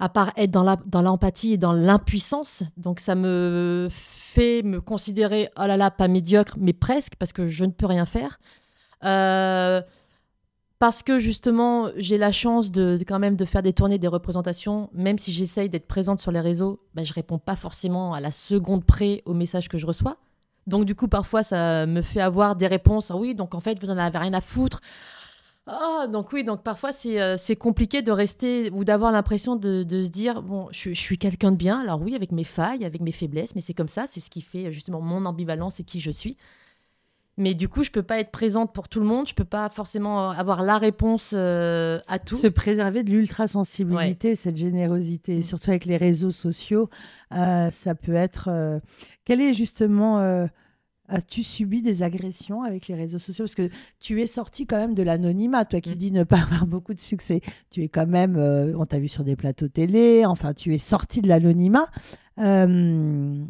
[0.00, 4.80] à part être dans la, dans l'empathie et dans l'impuissance, donc ça me fait me
[4.80, 8.38] considérer, oh là là, pas médiocre, mais presque parce que je ne peux rien faire.
[9.04, 9.82] Euh,
[10.78, 14.90] parce que justement, j'ai la chance de, quand même de faire des tournées, des représentations,
[14.92, 18.30] même si j'essaye d'être présente sur les réseaux, ben, je réponds pas forcément à la
[18.30, 20.18] seconde près aux messages que je reçois.
[20.66, 23.10] Donc du coup, parfois, ça me fait avoir des réponses.
[23.10, 24.80] Ah oui, donc en fait, vous en avez rien à foutre.
[25.66, 30.02] Ah, donc oui, donc parfois c'est euh, compliqué de rester ou d'avoir l'impression de, de
[30.02, 31.80] se dire bon, je, je suis quelqu'un de bien.
[31.80, 34.42] Alors oui, avec mes failles, avec mes faiblesses, mais c'est comme ça, c'est ce qui
[34.42, 36.36] fait justement mon ambivalence et qui je suis.
[37.36, 39.26] Mais du coup, je peux pas être présente pour tout le monde.
[39.28, 42.36] Je peux pas forcément avoir la réponse euh, à tout.
[42.36, 45.42] Se préserver de l'ultra-sensibilité, cette générosité, Mm.
[45.42, 46.88] surtout avec les réseaux sociaux,
[47.32, 48.48] euh, ça peut être.
[48.50, 48.78] euh,
[49.24, 50.20] Quel est justement.
[50.20, 50.46] euh,
[51.06, 53.44] As-tu subi des agressions avec les réseaux sociaux?
[53.44, 53.68] Parce que
[54.00, 55.94] tu es sorti quand même de l'anonymat, toi qui Mm.
[55.96, 57.42] dis ne pas avoir beaucoup de succès.
[57.70, 60.78] Tu es quand même, euh, on t'a vu sur des plateaux télé, enfin, tu es
[60.78, 61.88] sorti de l'anonymat.
[62.38, 63.44] Euh,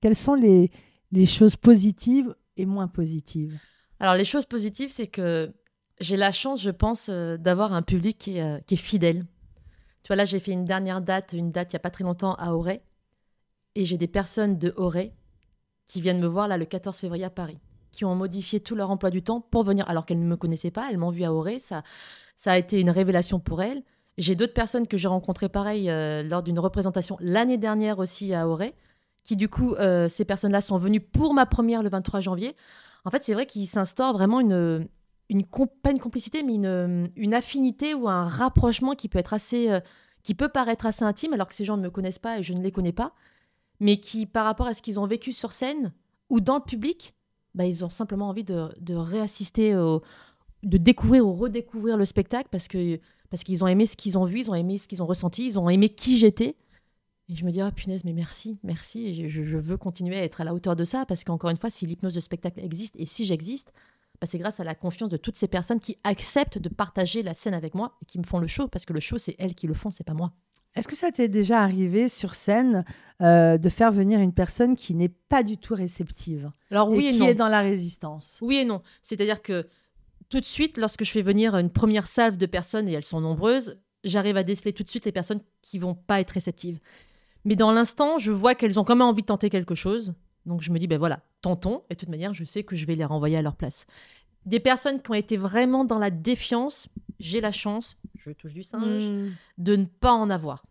[0.00, 0.70] quelles sont les,
[1.12, 3.58] les choses positives moins positives
[4.00, 5.52] Alors, les choses positives, c'est que
[6.00, 9.26] j'ai la chance, je pense, euh, d'avoir un public qui est, euh, qui est fidèle.
[10.02, 12.04] Tu vois, là, j'ai fait une dernière date, une date il n'y a pas très
[12.04, 12.82] longtemps à Auray.
[13.74, 15.12] Et j'ai des personnes de Auray
[15.86, 17.58] qui viennent me voir là le 14 février à Paris,
[17.92, 20.70] qui ont modifié tout leur emploi du temps pour venir, alors qu'elles ne me connaissaient
[20.70, 21.58] pas, elles m'ont vu à Auray.
[21.58, 21.82] Ça,
[22.34, 23.82] ça a été une révélation pour elles.
[24.18, 28.48] J'ai d'autres personnes que j'ai rencontrées pareil euh, lors d'une représentation l'année dernière aussi à
[28.48, 28.74] Auray,
[29.26, 32.56] qui du coup, euh, ces personnes-là sont venues pour ma première le 23 janvier.
[33.04, 34.88] En fait, c'est vrai qu'il s'instaure vraiment une,
[35.28, 35.44] une
[35.82, 39.80] pas une complicité, mais une, une affinité ou un rapprochement qui peut être assez, euh,
[40.22, 42.54] qui peut paraître assez intime, alors que ces gens ne me connaissent pas et je
[42.54, 43.12] ne les connais pas,
[43.80, 45.92] mais qui, par rapport à ce qu'ils ont vécu sur scène
[46.30, 47.14] ou dans le public,
[47.54, 50.02] bah, ils ont simplement envie de, de réassister, au-
[50.62, 52.98] de découvrir ou redécouvrir le spectacle parce que
[53.28, 55.44] parce qu'ils ont aimé ce qu'ils ont vu, ils ont aimé ce qu'ils ont ressenti,
[55.46, 56.54] ils ont aimé qui j'étais.
[57.28, 59.06] Et je me dis, ah punaise, mais merci, merci.
[59.06, 61.50] Et je, je- je veux continuer à être à la hauteur de ça parce qu'encore
[61.50, 63.72] une fois, si l'hypnose de spectacle existe et si j'existe,
[64.20, 67.34] bah, c'est grâce à la confiance de toutes ces personnes qui acceptent de partager la
[67.34, 69.54] scène avec moi et qui me font le show parce que le show, c'est elles
[69.54, 70.32] qui le font, c'est pas moi.
[70.76, 72.84] Est-ce que ça t'est déjà arrivé sur scène
[73.22, 77.08] euh, de faire venir une personne qui n'est pas du tout réceptive Alors oui et
[77.08, 77.26] et, qui non.
[77.28, 78.38] est dans la résistance?
[78.42, 78.82] Oui et non.
[79.02, 79.66] C'est-à-dire que
[80.28, 83.20] tout de suite, lorsque je fais venir une première salve de personnes, et elles sont
[83.22, 86.78] nombreuses, j'arrive à déceler tout de suite les personnes qui vont pas être réceptives.
[87.46, 90.14] Mais dans l'instant, je vois qu'elles ont quand même envie de tenter quelque chose.
[90.44, 91.82] Donc je me dis, ben voilà, tentons.
[91.88, 93.86] Et de toute manière, je sais que je vais les renvoyer à leur place.
[94.44, 96.88] Des personnes qui ont été vraiment dans la défiance,
[97.18, 99.30] j'ai la chance, je touche du singe, Hmm.
[99.58, 100.66] de ne pas en avoir.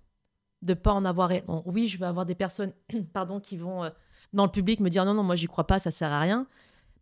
[0.61, 1.30] De pas en avoir.
[1.47, 2.73] Bon, oui, je vais avoir des personnes
[3.13, 3.89] pardon, qui vont euh,
[4.34, 6.45] dans le public me dire non, non, moi j'y crois pas, ça sert à rien.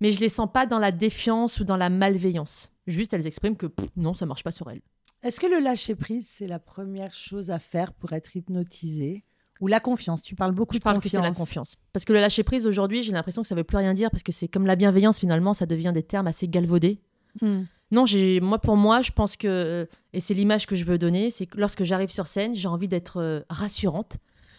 [0.01, 2.71] Mais je les sens pas dans la défiance ou dans la malveillance.
[2.87, 4.81] Juste, elles expriment que pff, non, ça marche pas sur elles.
[5.21, 9.23] Est-ce que le lâcher-prise, c'est la première chose à faire pour être hypnotisé
[9.63, 11.37] Ou la confiance Tu parles beaucoup Je de parle que c'est confiance.
[11.37, 11.75] la confiance.
[11.93, 14.21] Parce que le lâcher prise aujourd'hui, j'ai l'impression que ça veut plus rien dire parce
[14.21, 16.99] que c'est comme la bienveillance finalement, ça devient des termes assez galvaudés.
[17.41, 17.61] Hmm.
[17.89, 21.31] Non, j'ai moi pour moi, je pense que et c'est l'image que je veux donner,
[21.31, 24.17] c'est que lorsque j'arrive sur scène, j'ai envie d'être euh, rassurante,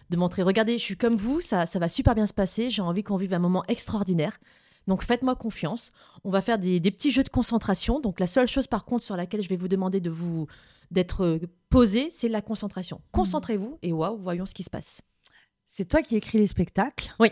[0.09, 2.80] de montrer regardez, je suis comme vous, ça ça va super bien se passer, j'ai
[2.80, 4.38] envie qu'on vive un moment extraordinaire.
[4.86, 5.90] Donc faites-moi confiance.
[6.24, 8.00] On va faire des, des petits jeux de concentration.
[8.00, 10.46] Donc la seule chose par contre sur laquelle je vais vous demander de vous
[10.91, 11.39] d'être euh,
[11.70, 13.01] posé, c'est la concentration.
[13.12, 15.03] Concentrez-vous et waouh, voyons ce qui se passe.
[15.66, 17.14] C'est toi qui écris les spectacles?
[17.18, 17.28] Oui.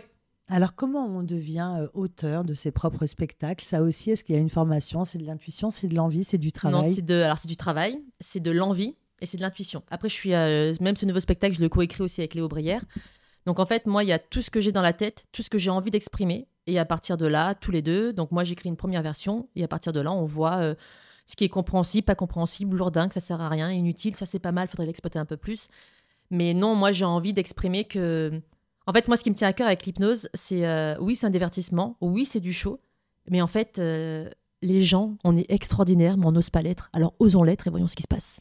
[0.49, 3.63] Alors, comment on devient euh, auteur de ses propres spectacles?
[3.63, 5.05] Ça aussi, est-ce qu'il y a une formation?
[5.05, 6.93] C'est de l'intuition, c'est de l'envie, c'est du Non, travail?
[6.93, 9.83] c'est de alors c'est du travail, c'est de l'envie et c'est de l'intuition.
[9.89, 12.83] Après je suis euh, même ce nouveau spectacle, je le coécris aussi avec Léo Brière.
[13.45, 15.41] Donc en fait, moi il y a tout ce que j'ai dans la tête, tout
[15.43, 18.43] ce que j'ai envie d'exprimer et à partir de là, tous les deux, donc moi
[18.43, 20.75] j'écris une première version et à partir de là, on voit euh,
[21.25, 24.51] ce qui est compréhensible, pas compréhensible, lourdingue, ça sert à rien, inutile, ça c'est pas
[24.51, 25.67] mal, faudrait l'exploiter un peu plus.
[26.29, 28.41] Mais non, moi j'ai envie d'exprimer que
[28.85, 31.27] en fait, moi ce qui me tient à cœur avec l'hypnose, c'est euh, oui, c'est
[31.27, 32.79] un divertissement, oui, c'est du show,
[33.29, 34.29] mais en fait euh,
[34.61, 36.89] les gens, on est extraordinaires, mais on n'ose pas l'être.
[36.93, 38.39] Alors osons l'être et voyons ce qui se passe.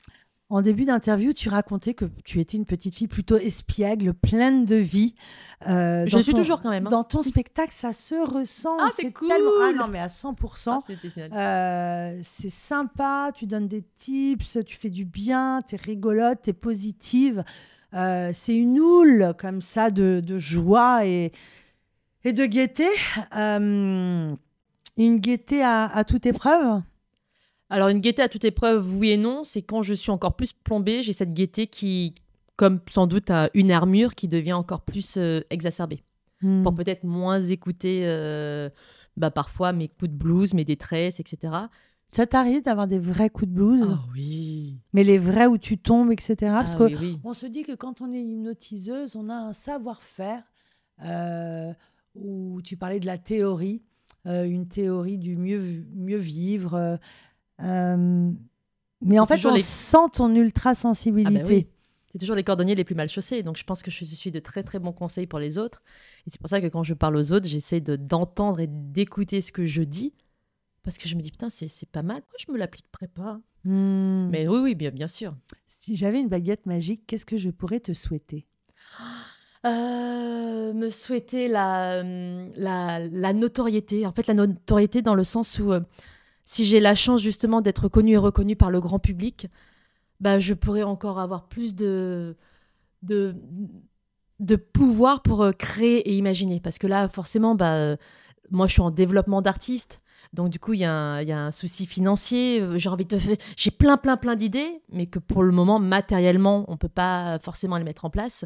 [0.52, 4.74] En début d'interview, tu racontais que tu étais une petite fille plutôt espiègle, pleine de
[4.76, 5.14] vie.
[5.66, 6.90] Euh, Je suis ton- toujours quand même, hein.
[6.90, 8.76] Dans ton spectacle, ça se ressent.
[8.78, 9.50] Ah, c'est cool tellement...
[9.62, 10.78] Ah non, mais à 100%.
[11.32, 11.38] Ah.
[11.38, 16.50] Euh, c'est sympa, tu donnes des tips, tu fais du bien, tu es rigolote, tu
[16.50, 17.44] es positive.
[17.94, 21.32] Euh, c'est une houle comme ça de, de joie et,
[22.24, 22.88] et de gaieté.
[23.36, 24.34] Euh,
[24.98, 26.82] une gaieté à, à toute épreuve.
[27.72, 30.52] Alors une gaieté à toute épreuve, oui et non, c'est quand je suis encore plus
[30.52, 32.14] plombée, j'ai cette gaieté qui,
[32.56, 36.02] comme sans doute à une armure, qui devient encore plus euh, exacerbée.
[36.42, 36.62] Hmm.
[36.64, 38.68] Pour peut-être moins écouter euh,
[39.16, 41.54] bah, parfois mes coups de blues, mes détresses, etc.
[42.14, 44.76] Ça t'arrive d'avoir des vrais coups de blues, Oh oui.
[44.92, 46.34] mais les vrais où tu tombes, etc.
[46.40, 47.18] Parce Ah que oui, oui.
[47.24, 50.42] on se dit que quand on est hypnotiseuse, on a un savoir-faire
[51.04, 51.72] euh,
[52.14, 53.82] où tu parlais de la théorie,
[54.26, 55.62] euh, une théorie du mieux,
[55.94, 56.98] mieux vivre.
[57.60, 58.30] Euh, euh,
[59.00, 61.42] mais en fait, on les- sent ton Ah bah ultra-sensibilité.
[61.54, 61.66] oui.
[62.12, 64.38] C'est toujours les cordonniers les plus mal chaussés, donc je pense que je suis de
[64.38, 65.82] très très bons conseils pour les autres.
[66.26, 69.40] Et c'est pour ça que quand je parle aux autres, j'essaie de- d'entendre et d'écouter
[69.40, 70.12] ce que je dis,
[70.82, 74.28] parce que je me dis, putain, c'est pas mal, pourquoi je me l'appliquerais pas Hmm.
[74.30, 75.34] Mais oui, oui, bien, bien sûr.
[75.68, 78.44] Si j'avais une baguette magique, qu'est-ce que je pourrais te souhaiter?
[79.64, 84.04] Euh, me souhaiter la, la, notoriété.
[84.06, 85.72] En fait, la notoriété dans le sens où
[86.44, 89.48] si j'ai la chance justement d'être connue et reconnue par le grand public,
[90.20, 92.36] bah, je pourrais encore avoir plus de,
[93.02, 93.34] de,
[94.40, 96.60] de pouvoir pour créer et imaginer.
[96.60, 97.96] Parce que là, forcément, bah,
[98.50, 100.02] moi, je suis en développement d'artiste.
[100.32, 102.60] Donc du coup, il y, a un souci financier.
[102.60, 103.18] Euh, j'ai envie de,
[103.56, 107.76] j'ai plein, plein, plein d'idées, mais que pour le moment, matériellement, on peut pas forcément
[107.76, 108.44] les mettre en place.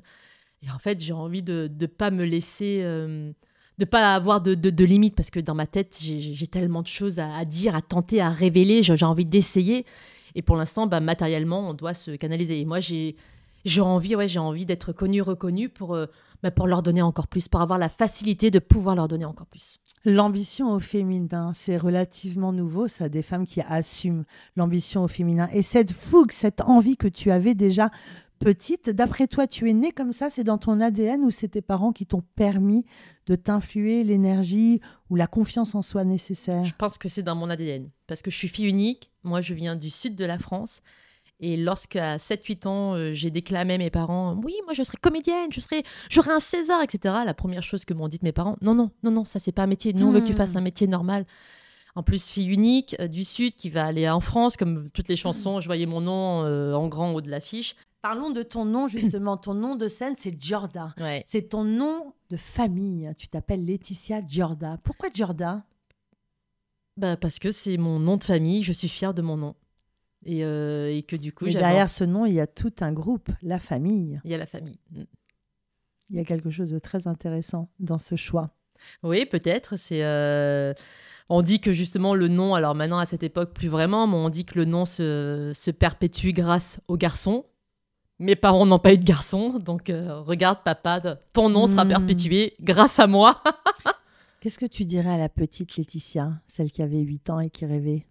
[0.63, 3.33] Et en fait, j'ai envie de ne pas me laisser, euh,
[3.79, 7.19] de pas avoir de, de, limites, parce que dans ma tête, j'ai tellement de choses
[7.19, 8.83] à, dire, à tenter, à révéler.
[8.83, 9.85] J'ai envie d'essayer.
[10.35, 12.61] Et pour l'instant, bah, matériellement, on doit se canaliser.
[12.61, 13.15] Et moi, j'ai
[13.81, 16.07] envie, ouais, envie d'être connue, reconnue pour, euh,
[16.43, 19.47] bah, pour leur donner encore plus, pour avoir la facilité de pouvoir leur donner encore
[19.47, 19.79] plus.
[20.05, 24.25] L'ambition au féminin, c'est relativement nouveau, ça, des femmes qui assument
[24.57, 25.49] l'ambition au féminin.
[25.53, 27.91] Et cette fougue, cette envie que tu avais déjà
[28.39, 31.63] petite, d'après toi, tu es née comme ça, c'est dans ton ADN ou c'est tes
[31.63, 32.85] parents qui t'ont permis
[33.27, 34.81] de t'influer l'énergie
[35.11, 36.65] ou la confiance en soi nécessaire?
[36.65, 39.55] Je pense que c'est dans mon ADN, parce que je suis fille unique, moi je
[39.55, 40.81] viens du sud de la France.
[41.39, 45.53] Et lorsqu'à 7-8 ans, euh, j'ai déclamé à mes parents Oui, moi je serai comédienne,
[45.53, 47.15] je serai, j'aurai un César, etc.
[47.27, 49.65] La première chose que m'ont dit mes parents Non, non, non, non, ça c'est pas
[49.65, 49.93] un métier.
[49.93, 50.65] Nous, on veut que tu fasses un hmm.
[50.65, 51.27] métier normal.
[51.95, 55.17] En plus, fille unique euh, du Sud qui va aller en France, comme toutes les
[55.17, 57.75] chansons, je voyais mon nom euh, en grand haut de l'affiche.
[58.07, 59.37] Parlons de ton nom, justement.
[59.37, 60.95] ton nom de scène, c'est Giorda.
[61.25, 63.11] C'est ton nom de famille.
[63.19, 64.79] Tu t'appelles Laetitia Giorda.
[64.85, 65.65] Pourquoi Giorda?
[66.97, 68.63] Bah Parce que c'est mon nom de famille.
[68.63, 69.57] Je suis fière de mon nom.
[70.29, 71.47] Euh, et, que du coup.
[71.47, 74.21] derrière ce nom, il y a tout un groupe, la famille.
[74.23, 74.79] Il y a la famille.
[74.93, 75.03] Mm.
[76.11, 78.51] Il y a quelque chose de très intéressant dans ce choix.
[79.03, 79.75] Oui, peut-être.
[79.75, 80.05] C'est.
[80.05, 80.75] Euh,
[81.29, 84.29] on dit que justement le nom, alors maintenant à cette époque plus vraiment, mais on
[84.29, 87.47] dit que le nom se, se perpétue grâce aux garçons.
[88.19, 91.01] Mes parents n'ont pas eu de garçon, donc euh, regarde papa,
[91.33, 91.89] ton nom sera hmm.
[91.89, 93.43] perpétué grâce à moi.
[94.41, 97.67] Qu'est-ce que tu dirais à la petite Laetitia, celle qui avait 8 ans et qui
[97.67, 98.07] rêvait?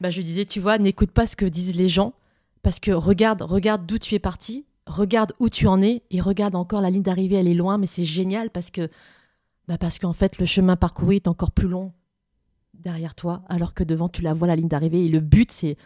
[0.00, 2.14] Bah, je disais, tu vois, n'écoute pas ce que disent les gens,
[2.62, 6.54] parce que regarde, regarde d'où tu es parti, regarde où tu en es, et regarde
[6.54, 8.88] encore la ligne d'arrivée, elle est loin, mais c'est génial parce que,
[9.68, 11.92] bah parce qu'en fait, le chemin parcouru est encore plus long
[12.74, 15.76] derrière toi, alors que devant, tu la vois la ligne d'arrivée, et le but, c'est,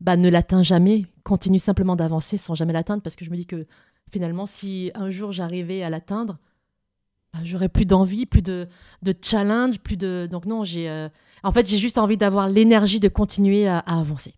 [0.00, 3.46] bah, ne l'atteins jamais, continue simplement d'avancer sans jamais l'atteindre, parce que je me dis
[3.46, 3.66] que
[4.10, 6.38] finalement, si un jour j'arrivais à l'atteindre,
[7.32, 8.68] bah, j'aurais plus d'envie, plus de,
[9.22, 10.28] challenge, plus de.
[10.30, 10.88] Donc non, j'ai.
[10.88, 11.08] Euh,
[11.42, 14.34] en fait, j'ai juste envie d'avoir l'énergie de continuer à, avancer.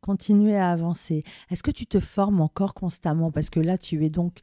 [0.00, 1.22] Continuer à avancer.
[1.50, 3.30] Est-ce que tu te formes encore constamment?
[3.30, 4.40] Parce que là, tu es donc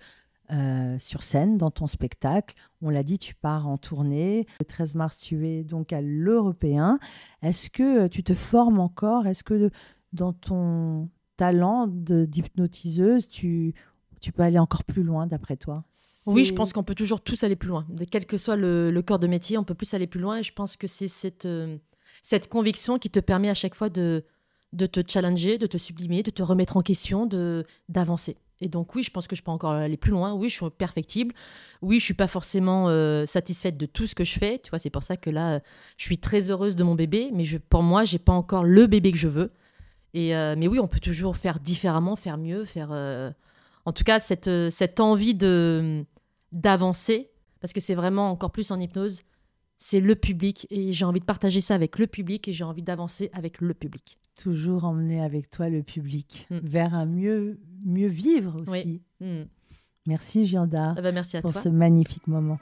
[0.52, 2.56] euh, sur scène dans ton spectacle.
[2.82, 4.48] On l'a dit, tu pars en tournée.
[4.60, 7.00] Le 13 mars, tu es donc à l'Européen.
[7.42, 9.28] Est-ce que euh, tu te formes encore?
[9.28, 9.70] Est-ce que
[10.14, 13.74] dans ton talent d'hypnotiseuse, tu,
[14.20, 15.84] tu peux aller encore plus loin d'après toi?
[16.26, 17.88] Oui, je pense qu'on peut toujours tous aller plus loin.
[18.12, 20.38] Quel que soit le, corps de métier, on peut plus aller plus loin.
[20.38, 21.78] Et je pense que c'est cette, euh,
[22.22, 24.26] cette conviction qui te permet à chaque fois de,
[24.74, 27.28] de te challenger, de te sublimer, de te remettre en question,
[27.88, 28.36] d'avancer.
[28.60, 30.34] Et donc oui, je pense que je peux encore aller plus loin.
[30.34, 31.34] Oui, je suis perfectible.
[31.82, 34.60] Oui, je suis pas forcément euh, satisfaite de tout ce que je fais.
[34.60, 35.62] Tu vois, c'est pour ça que là,
[35.98, 38.88] je suis très heureuse de mon bébé, mais je, pour moi, j'ai pas encore le
[38.88, 39.52] bébé que je veux.
[40.18, 42.92] Et euh, mais oui, on peut toujours faire différemment, faire mieux, faire
[43.88, 46.06] en tout cas, cette, euh, cette envie de
[46.52, 49.22] d'avancer, parce que c'est vraiment encore plus en hypnose,
[49.78, 52.84] c'est le public et j'ai envie de partager ça avec le public et j'ai envie
[52.84, 54.20] d'avancer avec le public.
[54.36, 56.58] Toujours emmener avec toi le public mm.
[56.64, 59.02] vers un mieux, mieux vivre aussi.
[59.22, 59.44] Mm.
[60.06, 62.60] Merci Gianda ah bah, merci pour ce magnifique moment.